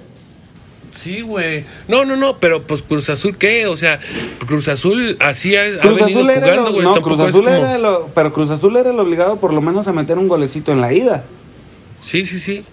[0.96, 1.64] Sí, güey.
[1.88, 3.66] No, no, no, pero pues Cruz Azul, ¿qué?
[3.66, 4.00] O sea,
[4.46, 6.84] Cruz Azul así ha, ha Cruz venido Azul era jugando, lo- güey.
[6.84, 9.86] no, Cruz Azul como- era lo, pero Cruz Azul era el obligado por lo menos
[9.88, 11.24] a meter un golecito en la ida.
[12.02, 12.64] Sí, sí, sí.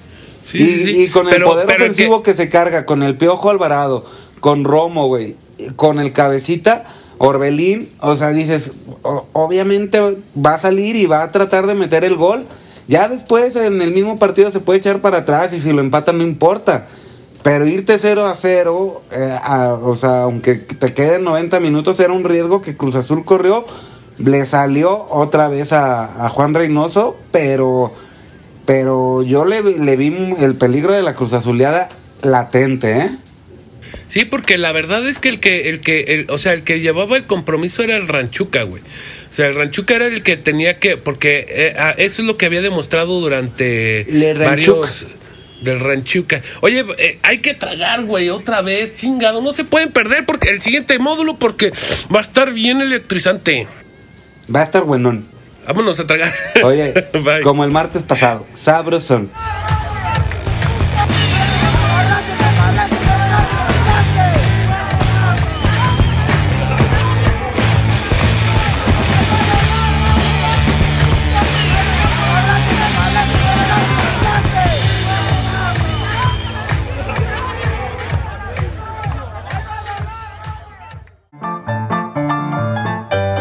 [0.46, 1.04] Sí, y, sí, sí.
[1.04, 2.34] y con el poder pero es que- ofensivo que...
[2.34, 4.06] se carga, con el Piojo Alvarado,
[4.40, 5.36] con Romo, güey,
[5.76, 6.86] con el cabecita,
[7.18, 8.72] Orbelín, o sea, dices,
[9.04, 10.00] o- obviamente
[10.36, 12.44] va a salir y va a tratar de meter el gol.
[12.88, 16.18] Ya después en el mismo partido se puede echar para atrás y si lo empatan
[16.18, 16.88] no importa.
[17.44, 22.14] Pero irte 0 a 0, eh, a- o sea, aunque te queden 90 minutos, era
[22.14, 23.66] un riesgo que Cruz Azul corrió.
[24.18, 27.94] Le salió otra vez a, a Juan Reynoso, pero,
[28.66, 31.90] pero yo le, le vi el peligro de la Cruz Azuleada
[32.22, 33.10] latente, ¿eh?
[34.08, 36.80] Sí, porque la verdad es que el que, el que, el- o sea, el que
[36.80, 38.82] llevaba el compromiso era el Ranchuca, güey.
[39.32, 42.46] O sea, el Ranchuca era el que tenía que, porque eh, eso es lo que
[42.46, 44.90] había demostrado durante Le Ranchuca.
[45.64, 46.42] Del Ranchuca.
[46.62, 49.42] Oye, eh, hay que tragar, güey, otra vez, chingado.
[49.42, 51.72] No se pueden perder porque el siguiente módulo porque
[52.14, 53.68] va a estar bien electrizante.
[54.54, 55.28] Va a estar buenón.
[55.66, 56.34] Vámonos a tragar.
[56.64, 56.94] Oye,
[57.44, 59.32] como el martes pasado, sabrosón.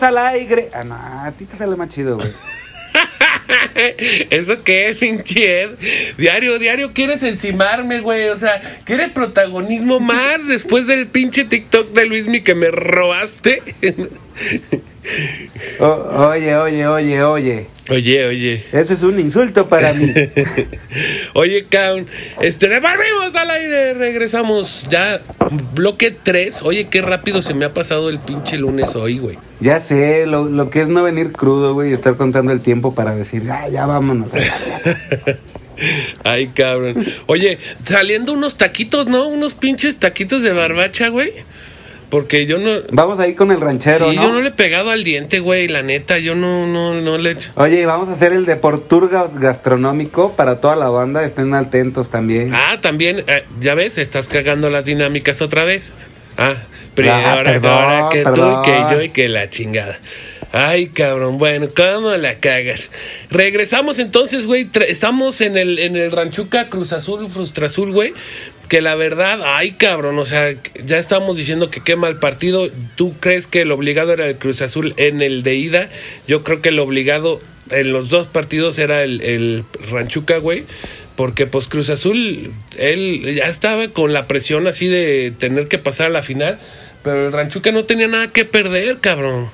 [0.00, 0.70] Al aire.
[0.72, 2.30] Ah, a ti te sale más chido, güey.
[4.30, 5.68] ¿Eso qué, pinche
[6.16, 8.28] Diario, diario quieres encimarme, güey.
[8.28, 13.62] O sea, ¿quieres protagonismo más después del pinche TikTok de Luismi que me robaste?
[15.80, 17.66] oye, oye, oye, oye.
[17.90, 18.64] Oye, oye.
[18.72, 20.06] Eso es un insulto para mí.
[21.34, 22.06] oye, Caun,
[22.40, 24.84] este, volvimos al aire, regresamos.
[24.88, 25.20] Ya,
[25.74, 26.62] bloque 3.
[26.62, 29.38] Oye, qué rápido se me ha pasado el pinche lunes hoy, güey.
[29.60, 32.94] Ya sé, lo, lo que es no venir crudo, güey, y estar contando el tiempo
[32.94, 34.30] para decir, ah, ya vámonos.
[36.24, 37.04] Ay, cabrón.
[37.26, 39.26] Oye, saliendo unos taquitos, ¿no?
[39.26, 41.32] Unos pinches taquitos de barbacha, güey.
[42.12, 42.72] Porque yo no.
[42.90, 44.10] Vamos ahí con el ranchero.
[44.10, 46.18] Sí, yo no le he pegado al diente, güey, la neta.
[46.18, 47.38] Yo no, no, no le.
[47.54, 48.60] Oye, vamos a hacer el de
[49.36, 51.24] gastronómico para toda la banda.
[51.24, 52.50] Estén atentos también.
[52.52, 53.24] Ah, también.
[53.28, 55.94] Eh, ya ves, estás cagando las dinámicas otra vez.
[56.36, 56.56] Ah,
[56.94, 59.98] pero ah, ahora, que tú y que yo y que la chingada.
[60.52, 62.90] Ay, cabrón, bueno, ¿cómo la cagas?
[63.30, 64.68] Regresamos entonces, güey.
[64.86, 68.12] Estamos en el, en el Ranchuca Cruz Azul, Frustra Azul, güey
[68.72, 72.70] que la verdad, ay cabrón, o sea, ya estamos diciendo que quema el partido.
[72.96, 75.90] ¿Tú crees que el obligado era el Cruz Azul en el de ida?
[76.26, 80.64] Yo creo que el obligado en los dos partidos era el, el Ranchuca, güey.
[81.16, 86.06] Porque pues Cruz Azul, él ya estaba con la presión así de tener que pasar
[86.06, 86.58] a la final.
[87.02, 89.50] Pero el Ranchuca no tenía nada que perder, cabrón.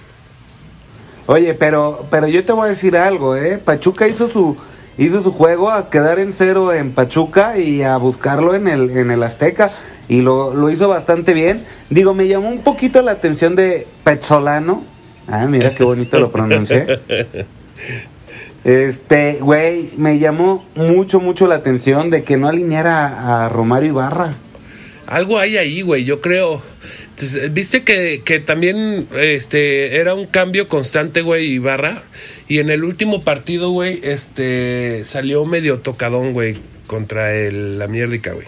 [1.27, 3.59] Oye, pero, pero yo te voy a decir algo, ¿eh?
[3.59, 4.57] Pachuca hizo su,
[4.99, 9.11] hizo su juego a quedar en cero en Pachuca y a buscarlo en el, en
[9.11, 9.71] el Azteca.
[10.09, 11.65] Y lo, lo hizo bastante bien.
[11.89, 14.83] Digo, me llamó un poquito la atención de Petzolano.
[15.27, 17.01] Ah, mira qué bonito lo pronuncié.
[18.65, 24.33] Este, güey, me llamó mucho, mucho la atención de que no alineara a Romario Ibarra.
[25.09, 26.63] Algo hay ahí, güey, yo creo.
[27.51, 32.03] Viste que, que, también este era un cambio constante, güey, Ibarra.
[32.47, 38.33] Y en el último partido, güey, este salió medio tocadón, güey, contra el, la mierdica,
[38.33, 38.47] güey.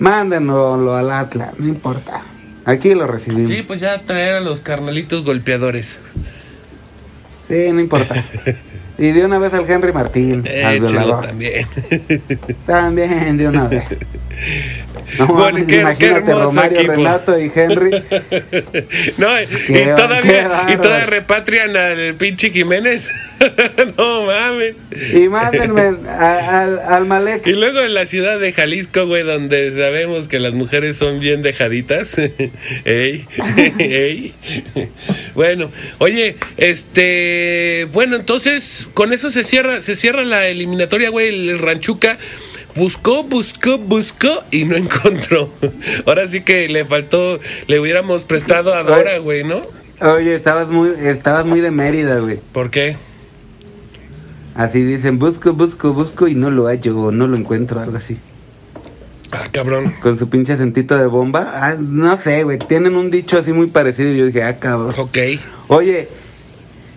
[0.00, 2.22] Mándenlo al Atlas, no importa.
[2.64, 3.48] Aquí lo recibimos.
[3.48, 6.00] Sí, pues ya traer a los carnalitos golpeadores.
[7.46, 8.24] Sí, no importa.
[8.98, 10.44] y de una vez al Henry Martín.
[10.64, 10.86] al
[11.20, 11.66] también.
[12.66, 13.84] también, de una vez.
[15.18, 17.90] No, bueno, qué, imagínate, Romario, Renato y Henry.
[19.18, 23.08] no, y, todavía, y todavía repatrian al pinche Jiménez.
[23.96, 24.76] no mames.
[25.12, 27.46] Y mándenme al, al Malek.
[27.46, 31.42] Y luego en la ciudad de Jalisco, güey, donde sabemos que las mujeres son bien
[31.42, 32.16] dejaditas.
[32.84, 33.26] ey,
[33.78, 34.34] ey.
[35.34, 41.58] bueno, oye, este, bueno, entonces con eso se cierra, se cierra la eliminatoria, güey, el
[41.58, 42.18] Ranchuca.
[42.76, 45.48] Buscó, buscó, buscó y no encontró.
[46.06, 49.62] Ahora sí que le faltó, le hubiéramos prestado a Dora, güey, ¿no?
[50.00, 52.40] Oye, estabas muy, estabas muy de Mérida, güey.
[52.52, 52.96] ¿Por qué?
[54.54, 58.18] Así dicen, busco, busco, busco y no lo hallo, no lo encuentro, algo así.
[59.34, 59.94] Ah, cabrón.
[60.00, 61.54] Con su pinche acentito de bomba.
[61.56, 62.58] Ah, no sé, güey.
[62.58, 64.12] Tienen un dicho así muy parecido.
[64.12, 64.94] Y yo dije, ah, cabrón.
[64.96, 65.18] Ok.
[65.66, 66.08] Oye,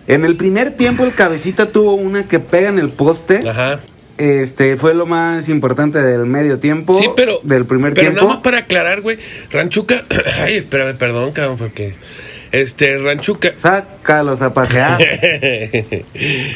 [0.08, 3.48] en el primer tiempo el cabecita tuvo una que pega en el poste.
[3.48, 3.80] Ajá.
[4.16, 6.98] Este fue lo más importante del medio tiempo.
[6.98, 7.38] Sí, pero.
[7.44, 8.14] Del primer pero tiempo.
[8.16, 9.18] Pero nada más para aclarar, güey.
[9.50, 10.04] Ranchuca.
[10.40, 11.94] Ay, espérame, perdón, cabrón, porque.
[12.52, 13.52] Este, Ranchuca.
[13.56, 14.98] Sácalos a pasear.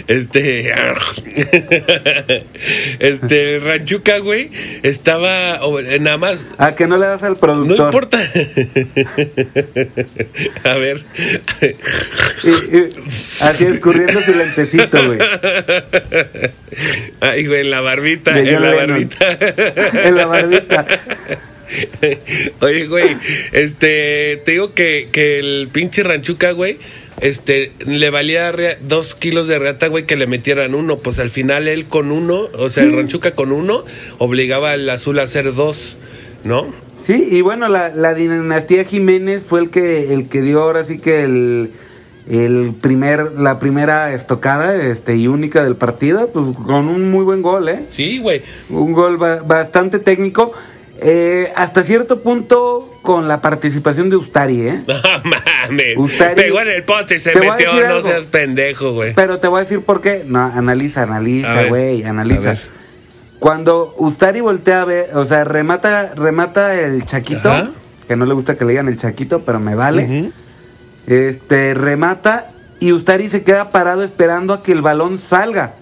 [0.07, 0.73] este.
[2.99, 4.51] este, Ranchuca, güey,
[4.83, 5.61] estaba
[6.01, 6.47] nada más.
[6.59, 7.79] ¿A que no le das al productor?
[7.79, 8.19] No importa.
[10.65, 11.05] a ver.
[13.41, 15.19] así escurriendo su lentecito, güey.
[17.21, 19.39] Ay, güey, en la barbita, en la barbita.
[20.05, 20.87] en la barbita.
[22.61, 23.17] Oye, güey,
[23.53, 26.79] este, te digo que, que el pinche Ranchuca, güey,
[27.21, 30.99] este, le valía dos kilos de reata, güey, que le metieran uno.
[30.99, 33.85] Pues al final él con uno, o sea, el Ranchuca con uno,
[34.19, 35.97] obligaba al azul a hacer dos,
[36.45, 36.75] ¿no?
[37.05, 40.99] Sí, y bueno, la, la dinastía Jiménez fue el que, el que dio ahora sí
[40.99, 41.71] que el,
[42.29, 47.43] el primer, la primera estocada este, y única del partido, pues con un muy buen
[47.43, 47.87] gol, ¿eh?
[47.91, 48.43] Sí, güey.
[48.71, 50.53] Un gol ba- bastante técnico.
[51.05, 54.83] Eh, hasta cierto punto con la participación de Ustari, ¿eh?
[54.87, 55.97] No mames.
[55.97, 58.03] Ustari- Pegó en el poste y se metió, no algo.
[58.09, 59.15] seas pendejo, güey.
[59.15, 60.25] Pero te voy a decir por qué.
[60.27, 62.57] No, analiza, analiza, güey, analiza.
[63.39, 67.71] Cuando Ustari voltea a ver, o sea, remata, remata el Chaquito, Ajá.
[68.07, 70.31] que no le gusta que le digan el Chaquito, pero me vale.
[71.07, 75.75] Este, remata y Ustari se queda parado esperando a que el balón salga.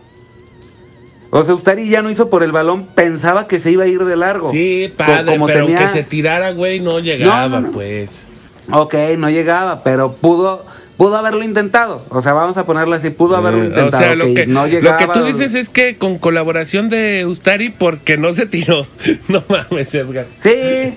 [1.32, 4.04] O sea, Ustari ya no hizo por el balón, pensaba que se iba a ir
[4.04, 4.50] de largo.
[4.50, 7.70] Sí, padre, como pero tenía- que se tirara, güey, no llegaba, No, no, no.
[7.70, 8.26] pues.
[8.72, 10.64] Ok, no llegaba, pero pudo,
[10.96, 12.04] pudo haberlo intentado.
[12.10, 13.96] O sea, vamos a ponerlo así, pudo haberlo Eh, intentado.
[14.02, 17.70] o sea, lo que, no lo que tú dices es que con colaboración de Ustari,
[17.70, 18.86] porque no se tiró.
[19.28, 20.26] No mames, Edgar.
[20.40, 20.92] Sí,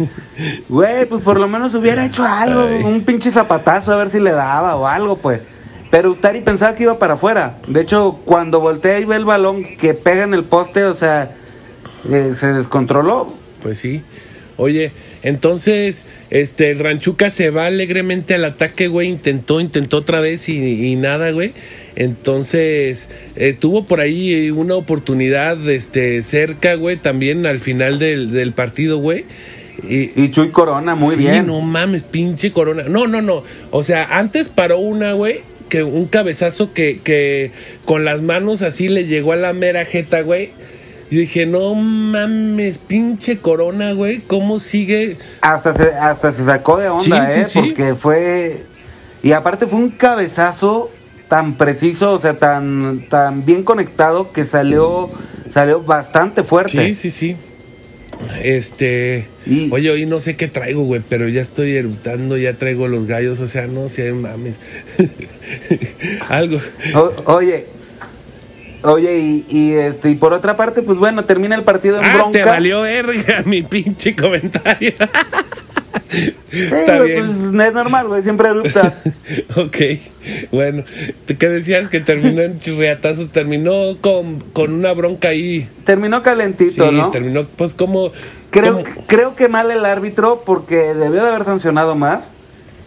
[0.67, 2.83] güey, pues por lo menos hubiera hecho algo, Ay.
[2.83, 5.41] un pinche zapatazo a ver si le daba o algo, pues.
[5.93, 7.59] Pero Ustari pensaba que iba para afuera.
[7.67, 11.35] De hecho, cuando voltea y ve el balón que pega en el poste, o sea,
[12.09, 13.31] eh, se descontroló.
[13.61, 14.01] Pues sí.
[14.57, 19.07] Oye, entonces, este, el Ranchuca se va alegremente al ataque, güey.
[19.07, 21.53] Intentó, intentó otra vez y, y nada, güey.
[21.95, 28.53] Entonces, eh, tuvo por ahí una oportunidad, este, cerca, güey, también al final del, del
[28.53, 29.25] partido, güey.
[29.87, 31.45] Y, Y Chuy Corona, muy sí, bien.
[31.45, 32.81] no mames, pinche corona.
[32.89, 33.43] No, no, no.
[33.69, 35.41] O sea, antes paró una, güey,
[35.73, 37.51] que un cabezazo que, que
[37.83, 40.51] con las manos así le llegó a la mera jeta, güey.
[41.09, 45.17] Yo dije, no mames, pinche corona, güey, ¿cómo sigue?
[45.41, 47.45] Hasta se, hasta se sacó de onda, Sí, sí, ¿eh?
[47.45, 47.59] sí.
[47.59, 48.65] Porque fue.
[49.23, 50.91] Y aparte fue un cabezazo
[51.27, 55.09] tan preciso, o sea, tan, tan bien conectado que salió,
[55.49, 56.93] salió bastante fuerte.
[56.93, 57.37] Sí, sí, sí.
[58.41, 59.27] Este.
[59.45, 63.07] Y- Oye, hoy no sé qué traigo, güey, pero ya estoy erutando, ya traigo los
[63.07, 64.55] gallos, o sea, no sé, mames.
[66.29, 66.59] Algo.
[66.95, 67.65] O- oye,
[68.83, 72.13] oye, y, y, este, y por otra parte, pues bueno, termina el partido en Ah,
[72.15, 72.39] bronca.
[72.39, 74.93] te valió verga mi pinche comentario.
[76.13, 77.25] Sí, Está güey, bien.
[77.25, 78.93] pues es normal, güey, siempre eruptas.
[79.55, 79.77] ok,
[80.51, 80.83] bueno,
[81.39, 81.89] ¿qué decías?
[81.89, 85.67] Que terminó en chirriatazos, terminó con, con una bronca ahí.
[85.85, 87.09] Terminó calentito, sí, ¿no?
[87.11, 88.11] terminó, pues como.
[88.51, 92.31] Creo, como- creo que mal el árbitro porque debió de haber sancionado más.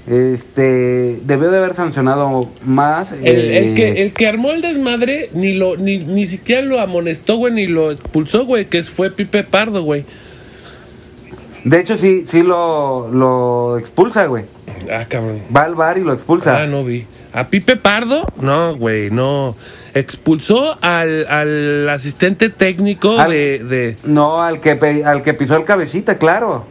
[0.09, 3.11] Este, debió de haber sancionado más.
[3.11, 6.81] El, eh, el que, el que armó el desmadre ni lo ni, ni siquiera lo
[6.81, 10.05] amonestó, güey, ni lo expulsó, güey, que fue Pipe Pardo, güey.
[11.67, 14.45] De hecho, sí, sí lo, lo expulsa, güey.
[14.89, 15.43] Ah, cabrón.
[15.55, 16.63] Va al bar y lo expulsa.
[16.63, 17.07] Ah, no vi.
[17.33, 18.25] ¿A Pipe Pardo?
[18.41, 19.57] No, güey, no.
[19.93, 23.65] Expulsó al, al asistente técnico Al- de...
[23.65, 26.67] de No, al que, al que pisó el cabecita, claro.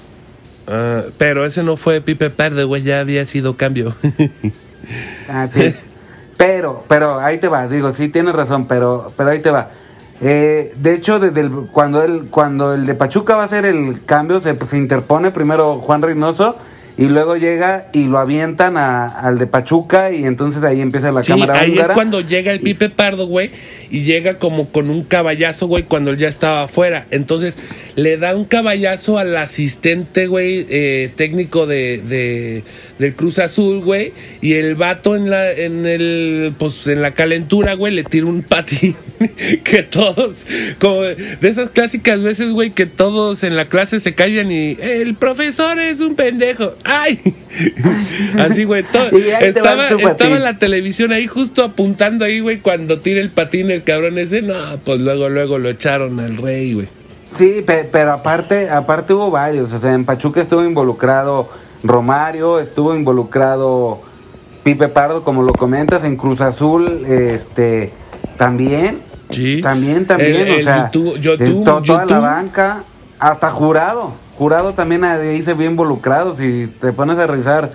[0.68, 3.94] ah, pero ese no fue Pipe Pardo, güey, ya había sido cambio.
[5.28, 5.74] Ah, sí.
[6.38, 9.72] pero, pero ahí te va, digo, sí tienes razón, pero, pero ahí te va.
[10.22, 14.06] Eh, de hecho, desde el, cuando el, cuando el de Pachuca va a hacer el
[14.06, 16.56] cambio, se, se interpone primero Juan Reynoso
[16.98, 21.24] y luego llega y lo avientan a- al de Pachuca y entonces ahí empieza la
[21.24, 21.90] Sí, cámara ahí húngara.
[21.90, 23.52] es cuando llega el Pipe Pardo, güey,
[23.92, 27.06] y llega como con un caballazo, güey, cuando él ya estaba afuera.
[27.12, 27.56] Entonces,
[27.96, 32.64] le da un caballazo al asistente, güey, eh, técnico de, de-
[33.00, 37.74] del Cruz Azul, güey, y el vato en la, en el, pues, en la calentura,
[37.76, 38.96] güey, le tira un patín
[39.64, 40.46] que todos,
[40.80, 45.16] como de esas clásicas veces, güey, que todos en la clase se callan y el
[45.16, 46.76] profesor es un pendejo.
[46.86, 47.20] ¡Ay!
[48.40, 49.10] Así, güey, todo.
[49.40, 54.18] Estaba, estaba la televisión ahí justo apuntando ahí, güey, cuando tira el patín el cabrón
[54.18, 56.88] ese, no, pues luego, luego lo echaron al rey, güey.
[57.38, 59.74] Sí, pe- pero aparte, aparte hubo varios.
[59.74, 61.50] O sea, en Pachuca estuvo involucrado
[61.84, 64.02] Romario, estuvo involucrado
[64.64, 67.92] Pipe Pardo, como lo comentas, en Cruz Azul, este,
[68.38, 69.02] también.
[69.32, 69.60] Sí.
[69.62, 72.84] También, también, El- o el sea, YouTube- YouTube- to- toda la banca,
[73.20, 74.14] hasta jurado.
[74.38, 76.36] Jurado también ahí se vio involucrado.
[76.36, 77.72] Si te pones a revisar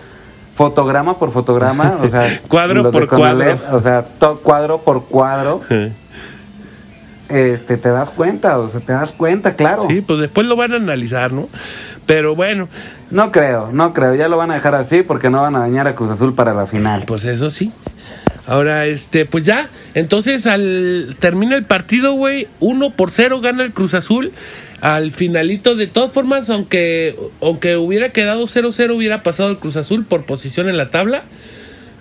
[0.55, 3.59] fotograma por fotograma, o sea, Cuadro por cuadro.
[3.73, 4.05] o sea,
[4.43, 5.63] cuadro por cuadro,
[7.29, 9.87] este, te das cuenta, o sea, te das cuenta, claro.
[9.89, 11.49] Sí, pues después lo van a analizar, ¿no?
[12.07, 12.69] Pero bueno,
[13.11, 14.15] No creo, no creo.
[14.17, 16.55] Ya lo van a dejar así porque no van a dañar a Cruz Azul para
[16.55, 17.05] la final.
[17.07, 17.73] pues eso sí.
[18.47, 23.73] Ahora, este, pues ya, entonces al termina el partido, güey, uno por cero gana el
[23.73, 24.33] Cruz Azul.
[24.81, 30.07] Al finalito, de todas formas, aunque, aunque hubiera quedado 0-0, hubiera pasado el Cruz Azul
[30.07, 31.25] por posición en la tabla.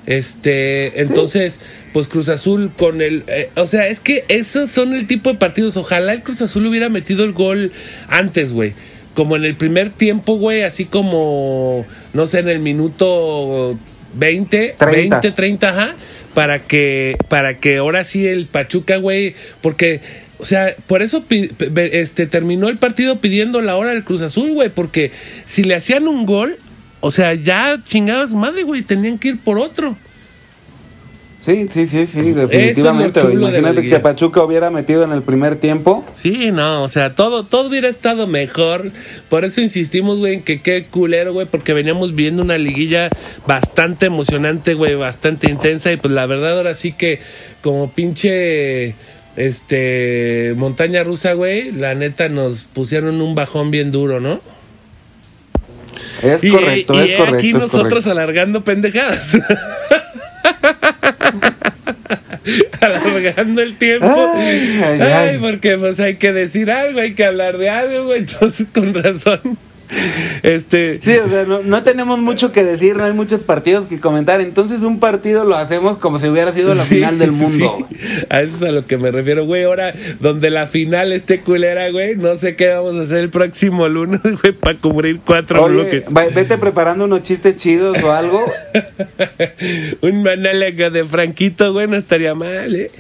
[0.06, 1.60] Este, entonces,
[1.94, 5.38] pues Cruz Azul con el, eh, o sea, es que esos son el tipo de
[5.38, 5.76] partidos.
[5.76, 7.74] Ojalá el Cruz Azul hubiera metido el gol
[8.08, 8.74] antes, güey.
[9.14, 13.78] Como en el primer tiempo, güey, así como, no sé, en el minuto
[14.14, 15.16] 20, 30.
[15.16, 15.96] 20, 30, ajá,
[16.34, 20.02] para que, para que ahora sí el Pachuca, güey, porque,
[20.38, 24.70] o sea, por eso este, terminó el partido pidiendo la hora del Cruz Azul, güey,
[24.70, 25.12] porque
[25.46, 26.58] si le hacían un gol,
[27.00, 29.98] o sea, ya chingada su madre, güey, tenían que ir por otro.
[31.42, 33.26] Sí, sí, sí, sí, definitivamente.
[33.26, 36.06] de Imagínate que Pachuca hubiera metido en el primer tiempo.
[36.16, 38.92] Sí, no, o sea, todo, todo hubiera estado mejor.
[39.30, 43.10] Por eso insistimos, güey, en que qué culero, güey, porque veníamos viendo una liguilla
[43.48, 45.94] bastante emocionante, güey, bastante intensa.
[45.94, 47.20] Y pues la verdad, ahora sí que,
[47.62, 48.96] como pinche
[49.38, 54.42] este montaña rusa, güey, la neta nos pusieron un bajón bien duro, ¿no?
[56.22, 57.36] Es y correcto, y es correcto.
[57.38, 58.12] aquí es nosotros correcto.
[58.12, 59.38] alargando pendejadas.
[62.82, 64.32] alargando el tiempo.
[64.36, 65.38] Ay, ay, Ay, ay.
[65.40, 68.14] porque pues hay que decir algo, hay que hablar de algo.
[68.16, 69.58] Entonces, con razón.
[70.44, 71.00] Este.
[71.04, 74.40] Sí, o sea, no, no tenemos mucho que decir, no hay muchos partidos que comentar.
[74.42, 77.88] Entonces, un partido lo hacemos como si hubiera sido la sí, final del mundo.
[77.90, 77.98] sí.
[78.30, 79.64] A eso es a lo que me refiero, güey.
[79.64, 83.88] Ahora, donde la final esté culera, güey, no sé qué vamos a hacer el próximo
[83.88, 86.06] lunes, güey, para cubrir cuatro Oye, bloques.
[86.16, 88.46] va- vete preparando unos chistes chidos o algo.
[90.02, 92.92] Un monólogo de Franquito, güey, no estaría mal, ¿eh?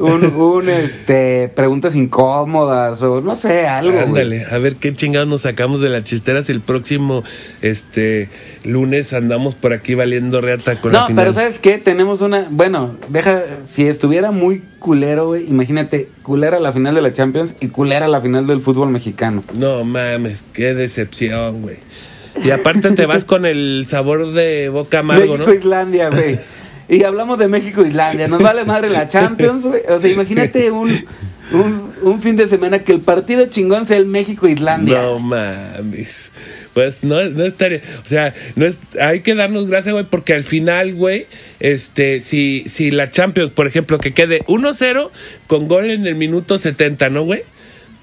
[0.00, 4.00] Un, un, este, preguntas incómodas o no sé, algo.
[4.00, 7.22] Ándale, a ver qué chingados nos sacamos de la chistera si el próximo
[7.60, 8.30] este
[8.64, 11.76] lunes andamos por aquí valiendo reata con la No, pero ¿sabes qué?
[11.76, 12.46] Tenemos una.
[12.50, 13.42] Bueno, deja.
[13.66, 18.22] Si estuviera muy culero, güey, imagínate, culera la final de la Champions y culera la
[18.22, 19.44] final del fútbol mexicano.
[19.54, 21.76] No mames, qué decepción, güey.
[22.42, 25.44] Y aparte te vas con el sabor de boca amargo, ¿no?
[25.44, 26.38] México-Islandia, güey.
[26.90, 28.26] Y hablamos de México-Islandia.
[28.26, 29.82] Nos vale madre la Champions, güey.
[29.88, 30.90] O sea, imagínate un,
[31.52, 35.00] un, un fin de semana que el partido chingón sea el México-Islandia.
[35.00, 36.30] No mames.
[36.74, 40.44] Pues no, no estaría, o sea, no es, hay que darnos gracias, güey, porque al
[40.44, 41.26] final, güey,
[41.58, 45.10] este, si, si la Champions, por ejemplo, que quede 1-0
[45.48, 47.42] con gol en el minuto 70, ¿no, güey?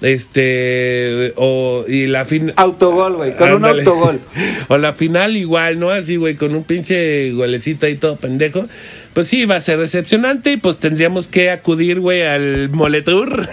[0.00, 2.52] Este, o, y la fin...
[2.56, 3.36] Autogol, güey.
[3.36, 4.20] Con un autogol.
[4.68, 5.90] o la final igual, ¿no?
[5.90, 8.64] Así, güey, con un pinche golecito ahí todo pendejo.
[9.12, 13.48] Pues sí, va a ser decepcionante y pues tendríamos que acudir, güey, al Moletour.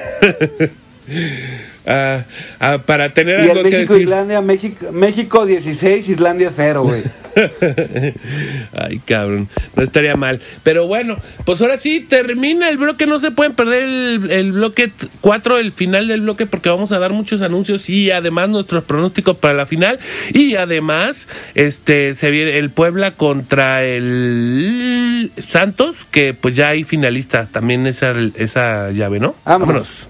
[1.88, 2.26] Ah,
[2.86, 3.90] para tener Y algo el que decir.
[3.90, 7.02] México-Islandia, México, México 16, Islandia 0, güey.
[8.74, 10.40] Ay, cabrón, no estaría mal.
[10.64, 13.06] Pero bueno, pues ahora sí termina el bloque.
[13.06, 17.00] No se pueden perder el, el bloque 4, el final del bloque, porque vamos a
[17.00, 20.00] dar muchos anuncios y además nuestros pronósticos para la final.
[20.34, 27.48] Y además, este se viene el Puebla contra el Santos, que pues ya hay finalista
[27.52, 29.36] también esa, esa llave, ¿no?
[29.46, 30.10] Vámonos.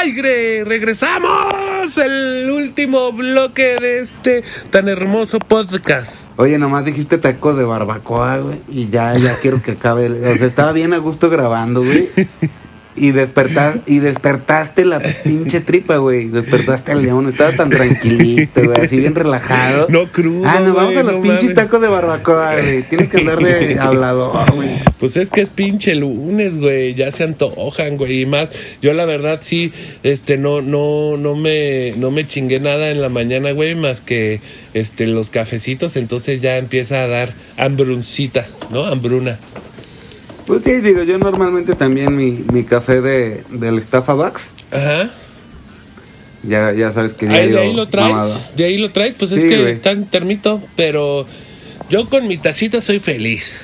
[0.00, 6.32] Aire, regresamos el último bloque de este tan hermoso podcast.
[6.36, 8.60] Oye, nomás dijiste tacos de barbacoa, güey.
[8.68, 10.06] Y ya, ya quiero que acabe.
[10.06, 12.08] el- O sea, estaba bien a gusto grabando, güey.
[12.96, 16.26] Y, despertar, y despertaste la pinche tripa, güey.
[16.28, 17.28] Despertaste al león.
[17.28, 18.80] Estaba tan tranquilito, güey.
[18.80, 19.86] Así bien relajado.
[19.88, 21.54] No crudo, Ah, nos vamos a los no pinches mames.
[21.54, 22.82] tacos de barbacoa, güey.
[22.82, 24.68] Tienes que andar de hablador, güey.
[24.98, 28.50] Pues es que es pinche lunes, güey, ya se antojan, güey, y más.
[28.82, 29.72] Yo la verdad sí,
[30.02, 34.40] este, no, no, no me, no me chingué nada en la mañana, güey, más que,
[34.74, 38.84] este, los cafecitos, entonces ya empieza a dar hambruncita, ¿no?
[38.84, 39.38] Hambruna.
[40.50, 45.10] Pues sí, digo, yo normalmente también mi, mi café de, del Starbucks, Ajá.
[46.42, 48.34] ya, ya sabes que Ahí, de ahí lo traes, mamado.
[48.56, 51.26] de ahí lo traes, pues es que está en termito, pero
[51.88, 53.60] yo con mi tacita soy feliz.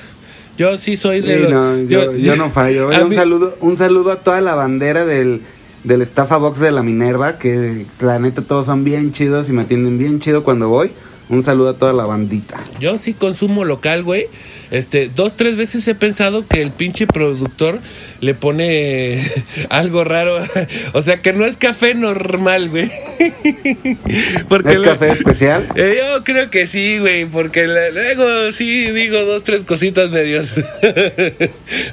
[0.59, 2.89] Yo sí soy de Sí, los- no, yo, yo no fallo.
[2.89, 5.43] Oye, un, mí- saludo, un saludo a toda la bandera del,
[5.85, 9.63] del Estafa Box de la Minerva, que la neta todos son bien chidos y me
[9.63, 10.93] atienden bien chido cuando voy.
[11.29, 12.59] Un saludo a toda la bandita.
[12.79, 14.29] Yo sí consumo local, güey.
[14.71, 17.81] Este, dos, tres veces he pensado que el pinche productor
[18.21, 19.21] le pone
[19.71, 20.39] algo raro.
[20.93, 22.91] O sea, que no es café normal, güey.
[24.49, 25.69] Porque ¿Es café especial?
[25.75, 30.49] Eh, yo creo que sí, güey, porque la- luego sí digo dos, tres cositas medios,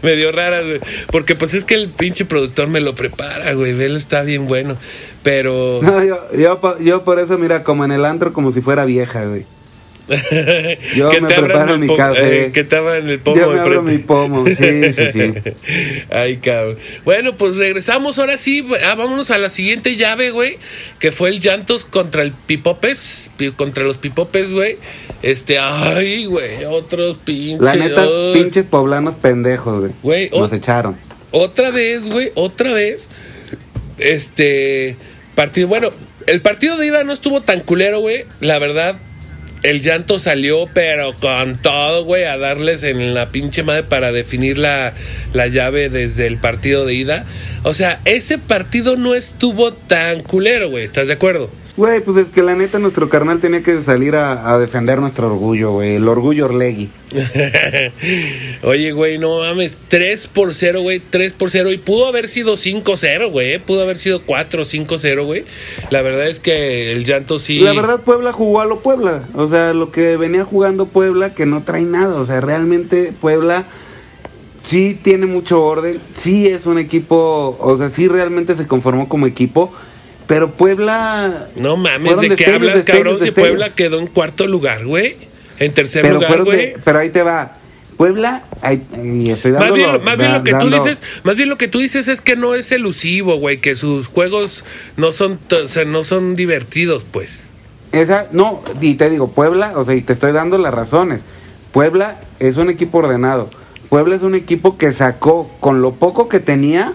[0.01, 0.79] medio raras, güey.
[1.11, 4.77] Porque pues es que el pinche productor me lo prepara, güey, él está bien bueno.
[5.23, 5.79] Pero...
[5.81, 9.25] No, yo, yo, yo por eso, mira, como en el antro, como si fuera vieja,
[9.25, 9.45] güey.
[10.95, 12.45] Yo que me te preparo mi po- café.
[12.47, 15.33] eh, que te abran el pomo Yo me abro mi pomo, sí, sí, sí.
[16.09, 16.77] Ay, cabrón.
[17.05, 18.67] Bueno, pues regresamos ahora sí.
[18.85, 20.57] Ah, vámonos a la siguiente llave, güey.
[20.99, 23.31] Que fue el Llantos contra el Pipopes.
[23.37, 24.77] pi- Contra los Pipopes, güey.
[25.21, 26.65] Este, ay, güey.
[26.65, 27.61] Otros pinches.
[27.61, 29.91] La neta, pinches poblanos pendejos, güey.
[30.03, 30.97] Güey, Nos echaron.
[31.31, 32.31] Otra vez, güey.
[32.35, 33.07] Otra vez.
[33.97, 34.97] Este.
[35.35, 35.67] Partido.
[35.67, 35.89] Bueno,
[36.27, 38.25] el partido de ida no estuvo tan culero, güey.
[38.39, 38.99] La verdad.
[39.63, 44.57] El llanto salió, pero con todo, güey, a darles en la pinche madre para definir
[44.57, 44.93] la,
[45.31, 47.25] la llave desde el partido de ida.
[47.63, 50.83] O sea, ese partido no estuvo tan culero, güey.
[50.83, 51.49] ¿Estás de acuerdo?
[51.75, 55.25] Güey, pues es que la neta nuestro carnal tenía que salir a, a defender nuestro
[55.25, 55.95] orgullo, güey.
[55.95, 56.91] El orgullo Orlegui.
[58.63, 59.75] Oye, güey, no mames.
[59.87, 60.99] 3 por 0, güey.
[60.99, 61.71] 3 por 0.
[61.71, 63.57] Y pudo haber sido 5-0, güey.
[63.57, 65.45] Pudo haber sido 4-5-0, güey.
[65.89, 67.59] La verdad es que el llanto sí.
[67.59, 69.23] La verdad, Puebla jugó a lo Puebla.
[69.33, 72.15] O sea, lo que venía jugando Puebla, que no trae nada.
[72.15, 73.65] O sea, realmente Puebla
[74.61, 75.99] sí tiene mucho orden.
[76.15, 77.57] Sí es un equipo.
[77.59, 79.73] O sea, sí realmente se conformó como equipo.
[80.27, 81.47] Pero Puebla.
[81.55, 83.19] No mames, ¿de qué hablas, destellos, cabrón?
[83.21, 83.31] Si.
[83.31, 85.17] Puebla quedó en cuarto lugar, güey.
[85.59, 86.57] En tercer Pero, lugar, güey.
[86.57, 87.57] de- pero ahí te va.
[87.97, 91.01] Puebla, ahí, y estoy Más dando bien, lo- más bien lo que tú dando- dices,
[91.23, 94.65] más bien lo que tú dices es que no es elusivo, güey, que sus juegos
[94.97, 97.47] no son, o sea, no son divertidos, pues.
[97.91, 101.21] Esa, no, y te digo, Puebla, o sea, y te estoy dando las razones.
[101.71, 103.47] Puebla es un equipo ordenado.
[103.89, 106.93] Puebla es un equipo que sacó, con lo poco que tenía,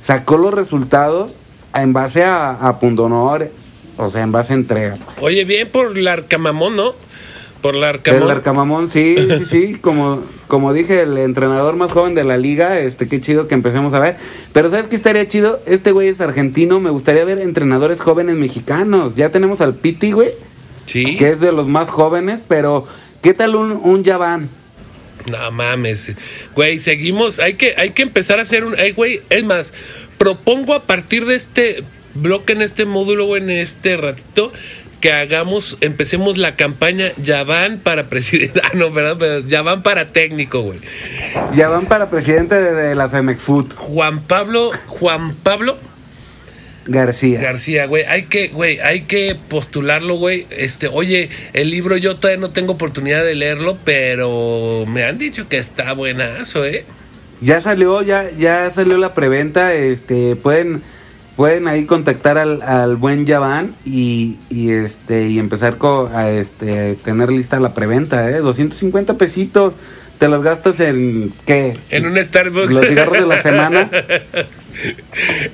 [0.00, 1.32] sacó los resultados
[1.74, 3.50] en base a, a pundonor,
[3.96, 4.96] o sea, en base a entrega.
[5.20, 6.94] Oye, bien por la Arcamamón, ¿no?
[7.60, 8.30] Por la El Arcamón.
[8.30, 13.08] Arcamamón, sí, sí, sí, como, como dije, el entrenador más joven de la liga, este,
[13.08, 14.16] qué chido que empecemos a ver.
[14.52, 15.60] Pero ¿sabes qué estaría chido?
[15.66, 19.14] Este güey es argentino, me gustaría ver entrenadores jóvenes mexicanos.
[19.16, 20.30] Ya tenemos al Piti, güey,
[20.86, 21.16] Sí.
[21.16, 22.86] que es de los más jóvenes, pero
[23.22, 24.48] ¿qué tal un, un Yaván?
[25.28, 26.14] No mames.
[26.54, 27.40] Güey, seguimos.
[27.40, 28.74] Hay que, hay que empezar a hacer un.
[28.96, 29.74] Güey, es más,
[30.18, 34.52] propongo a partir de este bloque, en este módulo, güey, en este ratito,
[35.00, 38.60] que hagamos, empecemos la campaña Ya van para presidente.
[38.64, 39.16] Ah, no, ¿verdad?
[39.18, 40.80] Pero ya van para técnico, güey.
[41.54, 45.78] Yaván para presidente de, de la Femex Food, Juan Pablo, Juan Pablo
[46.88, 47.40] García.
[47.40, 50.46] García, güey, hay que, güey, hay que postularlo, güey.
[50.50, 55.48] Este, oye, el libro yo todavía no tengo oportunidad de leerlo, pero me han dicho
[55.48, 56.86] que está buenazo, ¿eh?
[57.40, 60.82] Ya salió, ya, ya salió la preventa, este, pueden,
[61.36, 66.96] pueden ahí contactar al, al buen Yaván y, y este, y empezar co- a este,
[67.04, 69.74] tener lista la preventa, eh, 250 pesitos,
[70.18, 71.76] te los gastas en, ¿qué?
[71.90, 72.74] En un Starbucks.
[72.74, 73.88] Los cigarros de la semana.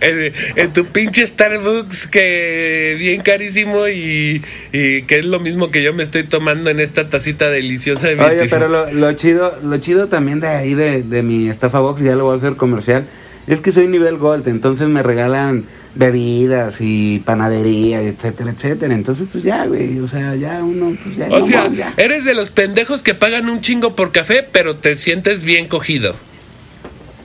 [0.01, 5.83] en, en tu pinche Starbucks que bien carísimo y, y que es lo mismo que
[5.83, 8.51] yo me estoy tomando en esta tacita deliciosa de Oye, 25.
[8.51, 12.14] pero lo, lo chido, lo chido también de ahí de, de mi estafa box, ya
[12.14, 13.07] lo voy a hacer comercial,
[13.47, 18.95] es que soy nivel gold, entonces me regalan bebidas y panadería, etcétera, etcétera.
[18.95, 21.27] Entonces, pues ya, güey, o sea, ya uno, pues ya.
[21.27, 21.95] O no, sea, ya.
[21.97, 26.16] eres de los pendejos que pagan un chingo por café, pero te sientes bien cogido.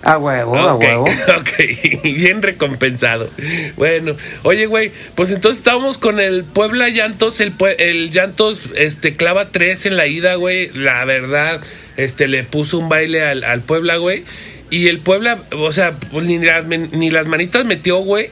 [0.03, 1.03] A huevo, a huevo.
[1.39, 3.29] ok, bien recompensado.
[3.75, 9.49] Bueno, oye, güey, pues entonces estábamos con el Puebla Llantos, el, el Llantos este, clava
[9.49, 10.69] tres en la ida, güey.
[10.73, 11.61] La verdad,
[11.97, 14.23] este, le puso un baile al, al Puebla, güey.
[14.69, 18.29] Y el Puebla, o sea, pues, ni, las, ni las manitas metió, güey.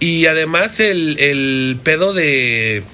[0.00, 2.84] Y además el, el pedo de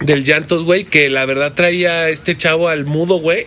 [0.00, 3.46] del Llantos, güey, que la verdad traía este chavo al mudo, güey.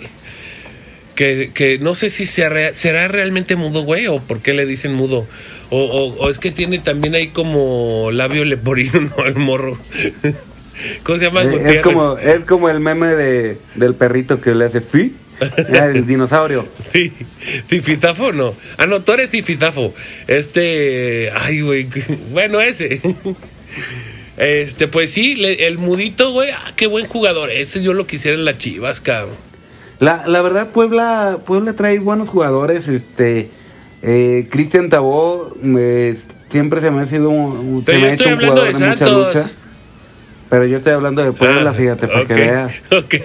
[1.22, 4.92] Que, que no sé si será, será realmente mudo, güey, o por qué le dicen
[4.96, 5.28] mudo.
[5.70, 9.24] O, o- o es que tiene también ahí como labio leporino, ¿no?
[9.28, 9.80] El morro.
[11.04, 11.44] ¿Cómo se llama?
[11.44, 15.14] Eh, es como, es como el meme de, del perrito que le hace fi.
[15.70, 16.68] El dinosaurio.
[16.92, 17.14] Sí,
[17.70, 18.56] Cifitafo no.
[18.78, 19.94] Ah, no, tú eres Cifitafo.
[20.28, 21.32] Este.
[21.36, 21.88] Ay, güey.
[22.32, 23.00] Bueno, ese.
[24.38, 26.50] Este, pues sí, el mudito, güey.
[26.50, 27.52] Ah, qué buen jugador.
[27.52, 29.36] Ese yo lo quisiera en las chivas, cabrón.
[30.02, 32.88] La, la verdad, Puebla, Puebla trae buenos jugadores.
[32.88, 33.50] Este,
[34.02, 36.18] eh, Cristian Tabó eh,
[36.50, 39.10] siempre se me ha sido un, se me ha hecho un jugador de de, mucha
[39.10, 39.46] lucha.
[40.50, 42.72] Pero yo estoy hablando de Puebla, Ah, fíjate, para que veas.
[42.92, 43.16] Ok.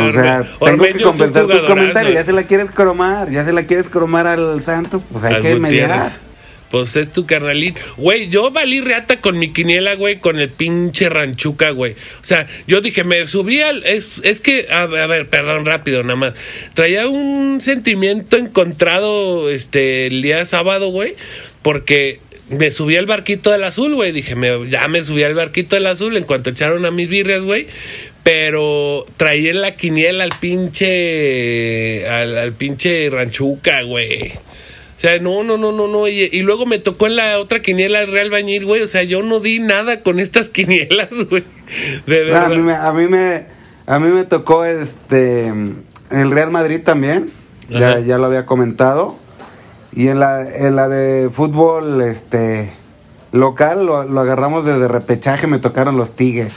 [0.00, 1.66] O sea, tengo que compensar tus jugadorazo.
[1.66, 2.14] comentarios.
[2.14, 5.42] Ya se la quieres cromar, ya se la quieres cromar al Santos, pues hay Al
[5.42, 5.88] que Gutiérrez.
[5.90, 6.25] mediar.
[6.70, 7.74] Pues es tu carnalín.
[7.96, 11.92] Güey, yo valí reata con mi quiniela, güey, con el pinche ranchuca, güey.
[11.92, 13.84] O sea, yo dije, me subí al.
[13.84, 16.32] Es, es que, a, a ver, perdón, rápido, nada más.
[16.74, 21.14] Traía un sentimiento encontrado este el día sábado, güey,
[21.62, 24.12] porque me subí al barquito del azul, güey.
[24.12, 27.42] Dije, me, ya me subí al barquito del azul en cuanto echaron a mis birrias,
[27.42, 27.66] güey.
[28.22, 32.08] Pero traía en la quiniela al pinche.
[32.08, 34.32] al, al pinche ranchuca, güey.
[35.06, 36.08] O sea, no, no, no, no, no.
[36.08, 38.82] Y, y luego me tocó en la otra quiniela el Real Bañil, güey.
[38.82, 41.44] O sea, yo no di nada con estas quinielas, güey.
[42.08, 42.56] De No, a, verdad.
[42.56, 43.46] mí me, a, mí me,
[43.86, 45.46] a mí me tocó este
[46.10, 47.30] el Real Madrid también,
[47.68, 49.16] ya, ya lo había comentado.
[49.94, 52.72] Y en la, en la de fútbol este
[53.30, 56.54] local lo, lo agarramos desde repechaje, me tocaron los Tigres.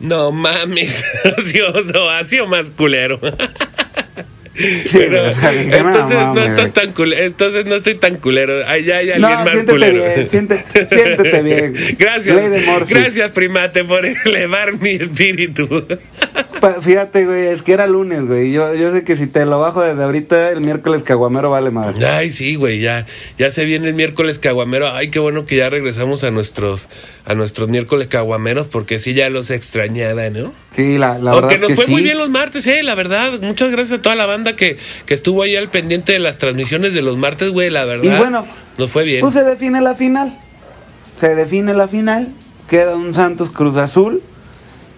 [0.00, 1.04] No mames.
[1.36, 3.20] ha, sido, no, ha sido más culero.
[4.92, 8.60] Pero, no, entonces, no mames, estás tan culero, entonces no estoy tan culero.
[8.60, 10.04] Ya hay alguien No, más siéntete culero.
[10.04, 11.72] bien, siente- siéntete bien.
[11.98, 12.88] Gracias.
[12.88, 15.86] Gracias, primate, por elevar mi espíritu.
[16.80, 18.52] Fíjate, güey, es que era lunes, güey.
[18.52, 22.00] Yo, yo sé que si te lo bajo desde ahorita, el miércoles caguamero vale más.
[22.00, 23.06] Ay, sí, güey, ya,
[23.38, 24.90] ya se viene el miércoles caguamero.
[24.92, 26.88] Ay, qué bueno que ya regresamos a nuestros,
[27.24, 30.52] a nuestros miércoles caguameros, porque sí ya los extrañaba, ¿no?
[30.74, 31.90] Sí, la, la Aunque verdad nos que fue sí.
[31.92, 33.40] muy bien los martes, eh, la verdad.
[33.40, 36.94] Muchas gracias a toda la banda que, que estuvo ahí al pendiente de las transmisiones
[36.94, 38.14] de los martes, güey, la verdad.
[38.14, 38.46] Y bueno,
[38.78, 39.20] nos fue bien.
[39.20, 40.38] Pues se define la final.
[41.16, 42.28] Se define la final.
[42.68, 44.22] Queda un Santos Cruz Azul.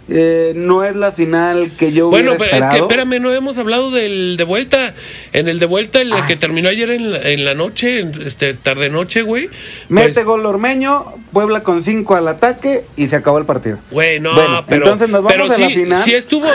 [0.09, 2.89] Eh, no es la final que yo Bueno, hubiera pero es que esperado.
[2.91, 4.95] espérame, no hemos hablado del de vuelta.
[5.33, 6.25] En el de vuelta, el Ah.
[6.27, 9.49] que terminó ayer en la, en la noche, en, este tarde noche, güey.
[9.89, 13.79] Mete pues, gol Ormeño, Puebla con 5 al ataque y se acabó el partido.
[13.91, 14.85] Güey, no, Bueno, pero.
[14.85, 16.03] entonces nos vamos pero a la sí, final.
[16.03, 16.47] sí estuvo.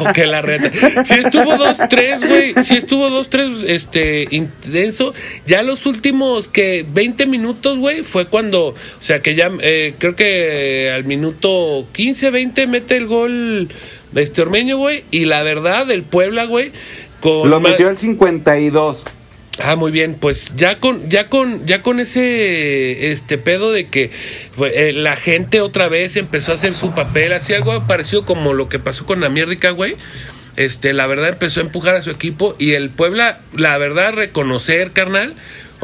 [0.00, 0.70] Oh, que la reta.
[1.04, 2.54] Sí estuvo 2-3, güey.
[2.64, 5.12] Sí estuvo 2-3, este, intenso.
[5.46, 8.68] Ya los últimos que 20 minutos, güey, fue cuando.
[8.68, 13.70] O sea, que ya, eh, creo que al minuto 15, 20 mete el gol
[14.14, 15.04] este Ormeño, güey.
[15.10, 16.72] Y la verdad, el Puebla, güey.
[17.20, 19.04] Con Lo metió al 52.
[19.62, 24.10] Ah, muy bien, pues ya con, ya con, ya con ese este pedo de que
[24.56, 28.52] pues, eh, la gente otra vez empezó a hacer su papel, así algo parecido como
[28.52, 29.94] lo que pasó con América, güey.
[30.56, 34.90] Este, la verdad empezó a empujar a su equipo y el Puebla, la verdad, reconocer,
[34.90, 35.34] carnal.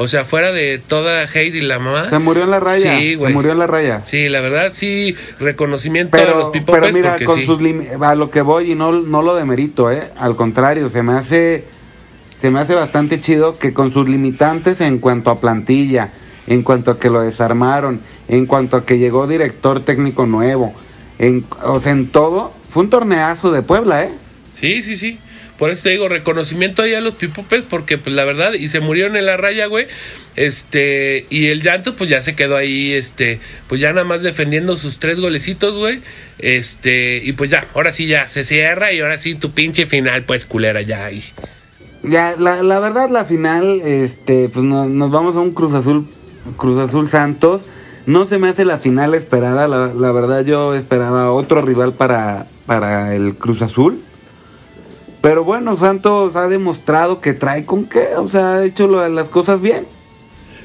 [0.01, 2.09] O sea, fuera de toda hate y la mamá.
[2.09, 2.97] Se murió en la raya.
[2.97, 3.33] Sí, se güey.
[3.33, 4.01] murió en la raya.
[4.05, 7.45] Sí, la verdad, sí, reconocimiento a los Pero, people pero mira, con sí.
[7.45, 7.61] sus
[8.01, 10.09] a lo que voy y no, no lo demerito, ¿eh?
[10.17, 11.65] Al contrario, se me hace
[12.37, 16.09] se me hace bastante chido que con sus limitantes en cuanto a plantilla,
[16.47, 20.73] en cuanto a que lo desarmaron, en cuanto a que llegó director técnico nuevo,
[21.19, 24.11] en, o sea, en todo, fue un torneazo de Puebla, ¿eh?
[24.55, 25.19] Sí, sí, sí.
[25.61, 28.79] Por eso te digo, reconocimiento ahí a los pipopes, porque pues la verdad, y se
[28.79, 29.85] murieron en la raya, güey.
[30.35, 34.75] Este, y el llanto, pues ya se quedó ahí, este, pues ya nada más defendiendo
[34.75, 36.01] sus tres golecitos, güey.
[36.39, 40.23] Este, y pues ya, ahora sí ya se cierra y ahora sí tu pinche final,
[40.23, 41.23] pues culera, ya ahí.
[42.01, 46.07] Ya, la, la verdad, la final, este, pues no- nos vamos a un Cruz Azul,
[46.57, 47.61] Cruz Azul Santos.
[48.07, 52.47] No se me hace la final esperada, la, la verdad yo esperaba otro rival para,
[52.65, 54.01] para el Cruz Azul.
[55.21, 59.61] Pero bueno, Santos ha demostrado que trae con qué, o sea, ha hecho las cosas
[59.61, 59.85] bien.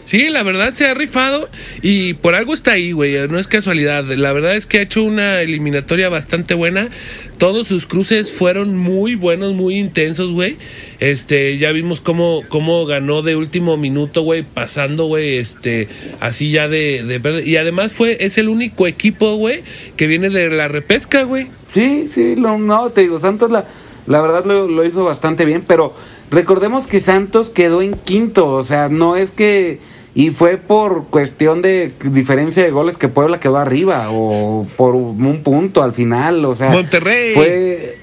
[0.07, 1.49] Sí, la verdad se ha rifado
[1.83, 3.27] y por algo está ahí, güey.
[3.29, 4.05] No es casualidad.
[4.05, 6.91] La verdad es que ha hecho una eliminatoria bastante buena.
[7.39, 10.59] Todos sus cruces fueron muy buenos, muy intensos, güey.
[11.01, 15.89] Este, ya vimos cómo, cómo ganó de último minuto, güey, pasando, güey, este,
[16.21, 17.45] así ya de, de verde.
[17.45, 19.65] Y además fue, es el único equipo, güey,
[19.97, 21.49] que viene de la repesca, güey.
[21.75, 23.67] Sí, sí, lo, no, te digo, Santos la,
[24.07, 25.95] la verdad lo, lo hizo bastante bien, pero
[26.31, 29.81] recordemos que Santos quedó en quinto, o sea, no es que...
[30.15, 35.43] Y fue por cuestión de diferencia de goles que Puebla quedó arriba, o por un
[35.43, 36.71] punto al final, o sea...
[36.71, 37.35] Monterrey.
[37.35, 37.99] Fue...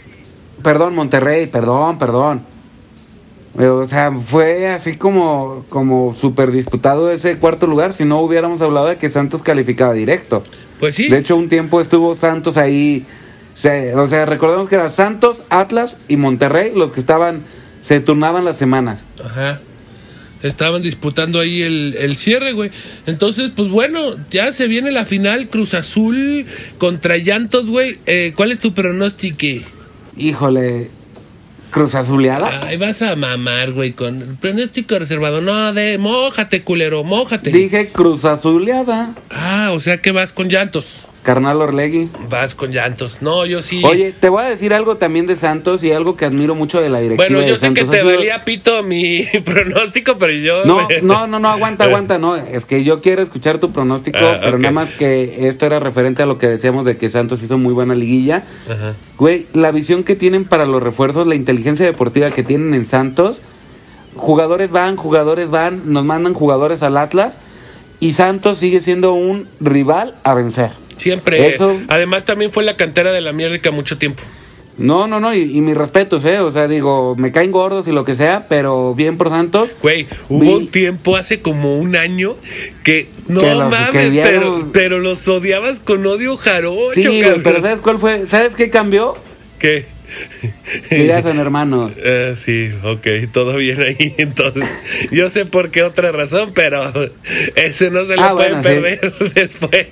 [0.62, 2.44] Perdón, Monterrey, perdón, perdón.
[3.58, 8.62] Eh, O sea, fue así como, como súper disputado ese cuarto lugar, si no hubiéramos
[8.62, 10.44] hablado de que Santos calificaba directo.
[10.80, 11.10] Pues sí.
[11.10, 13.06] De hecho, un tiempo estuvo Santos ahí
[13.64, 17.44] Se- o sea, recordemos que era Santos, Atlas y Monterrey los que estaban,
[17.82, 19.06] se turnaban las semanas.
[19.24, 19.62] Ajá.
[20.42, 22.72] Estaban disputando ahí el, el cierre, güey.
[23.06, 26.46] Entonces, pues bueno, ya se viene la final Cruz Azul
[26.78, 28.00] contra Llantos, güey.
[28.06, 29.66] Eh, ¿Cuál es tu pronóstico?
[30.18, 30.90] Híjole,
[31.72, 32.68] Cruz Azuleada.
[32.68, 35.40] Ay, vas a mamar, güey, con pronóstico reservado.
[35.40, 37.50] No, de mójate, culero, mójate.
[37.52, 39.16] Dije Cruz Azuleada.
[39.30, 41.08] Ah, o sea que vas con Llantos.
[41.24, 42.10] Carnal Orlegui.
[42.30, 43.22] Vas con Llantos.
[43.22, 43.82] No, yo sí.
[43.86, 46.90] Oye, te voy a decir algo también de Santos y algo que admiro mucho de
[46.90, 50.66] la directiva bueno, yo de sé que te sido- valía pito mi pronóstico, pero yo.
[50.66, 52.36] No, no, no, no, aguanta, aguanta, no.
[52.36, 56.22] Es que yo quiero escuchar tu pronóstico, Ah, pero nada más que esto era referente
[56.22, 58.44] a lo que decíamos de que Santos hizo muy buena liguilla.
[58.70, 58.94] Ajá.
[59.18, 63.40] Güey, la visión que tienen para los refuerzos, la inteligencia deportiva que tienen en Santos,
[64.16, 67.38] jugadores van, jugadores van, nos mandan jugadores al Atlas
[68.00, 70.72] y Santos sigue siendo un rival a vencer.
[70.98, 71.48] Siempre.
[71.48, 74.24] Eso- Además, también fue la cantera de la mierda mucho tiempo.
[74.76, 76.40] No, no, no, y, y mis respetos, ¿eh?
[76.40, 79.70] O sea, digo, me caen gordos y lo que sea, pero bien por Santos.
[79.84, 82.36] Güey, hubo Vi- un tiempo hace como un año
[82.84, 87.42] que no Que mames, pero, pero los odiabas con odio jarocho, Sí, cabrón.
[87.44, 88.26] pero ¿sabes cuál fue?
[88.28, 89.16] ¿Sabes qué cambió?
[89.60, 89.86] ¿Qué?
[90.90, 91.92] Que ya son hermanos.
[91.98, 94.14] Eh, sí, ok, todo bien ahí.
[94.18, 94.64] Entonces,
[95.12, 96.92] yo sé por qué otra razón, pero
[97.56, 99.88] ese no se lo Ah, pueden bueno, perder después.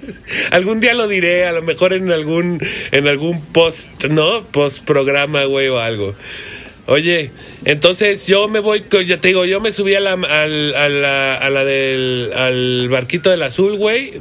[0.52, 2.60] Algún día lo diré, a lo mejor en algún
[2.92, 4.44] en algún post, ¿no?
[4.48, 6.16] Post programa, güey, o algo.
[6.88, 7.32] Oye,
[7.64, 11.36] entonces yo me voy, ya te digo, yo me subí a la, al- a la,
[11.38, 14.14] a la del al barquito del azul, güey.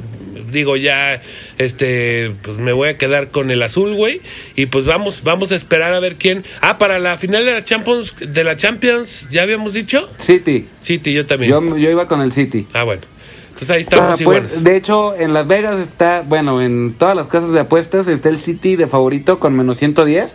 [0.51, 1.21] Digo, ya,
[1.57, 4.21] este, pues me voy a quedar con el azul, güey.
[4.55, 6.43] Y pues vamos, vamos a esperar a ver quién.
[6.61, 10.09] Ah, para la final de la Champions, de la Champions, ¿ya habíamos dicho?
[10.17, 10.67] City.
[10.83, 11.51] City, yo también.
[11.51, 12.67] Yo, yo iba con el City.
[12.73, 13.01] Ah, bueno.
[13.49, 14.53] Entonces ahí estamos Ah, iguales.
[14.53, 18.29] pues, de hecho, en Las Vegas está, bueno, en todas las casas de apuestas está
[18.29, 20.31] el City de favorito con menos 110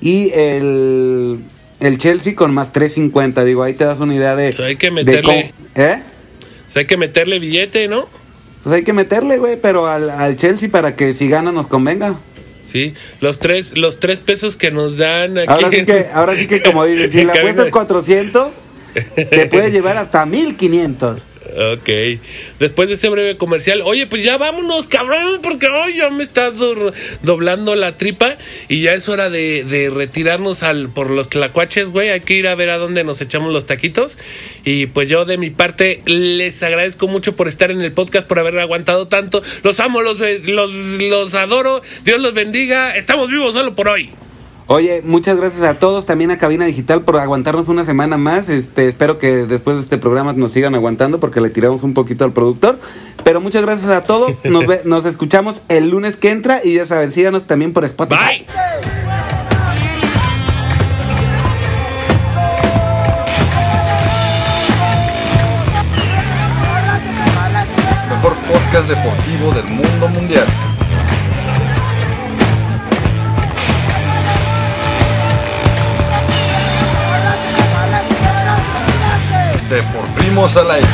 [0.00, 1.38] y el,
[1.80, 3.44] el Chelsea con más 350.
[3.44, 4.48] Digo, ahí te das una idea de.
[4.48, 5.98] Pues hay que meterle- ¿Eh?
[6.66, 8.08] Pues hay que meterle billete, ¿no?
[8.62, 12.14] Pues hay que meterle, güey, pero al, al Chelsea para que si gana nos convenga.
[12.70, 15.48] Sí, los tres, los tres pesos que nos dan aquí.
[15.52, 18.54] Ahora sí que, ahora sí que como dicen, si la apuestas de- 400,
[19.30, 21.20] te puede llevar hasta 1500.
[21.54, 22.20] Ok.
[22.58, 26.50] Después de ese breve comercial, oye, pues ya vámonos, cabrón, porque hoy ya me está
[26.50, 26.92] do-
[27.22, 28.36] doblando la tripa
[28.68, 32.10] y ya es hora de, retirarnos al por los tlacuaches, güey.
[32.10, 34.16] Hay que ir a ver a dónde nos echamos los taquitos.
[34.64, 38.38] Y pues yo de mi parte les agradezco mucho por estar en el podcast, por
[38.38, 39.42] haber aguantado tanto.
[39.62, 41.82] Los amo, los, los adoro.
[42.04, 42.96] Dios los bendiga.
[42.96, 44.10] Estamos vivos solo por hoy.
[44.74, 48.48] Oye, muchas gracias a todos, también a Cabina Digital por aguantarnos una semana más.
[48.48, 52.24] Este, espero que después de este programa nos sigan aguantando porque le tiramos un poquito
[52.24, 52.78] al productor.
[53.22, 54.32] Pero muchas gracias a todos.
[54.44, 58.46] Nos, ve- nos escuchamos el lunes que entra y ya saben, síganos también por Spotify.
[58.46, 59.42] Bye.
[68.22, 70.46] mejor podcast deportivo del mundo mundial.
[79.72, 80.86] De por primos al aire.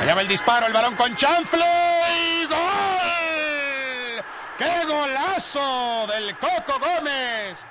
[0.00, 1.62] Allá va el disparo, el balón con chanfle.
[4.56, 7.69] ¡Qué golazo del Coco Gómez!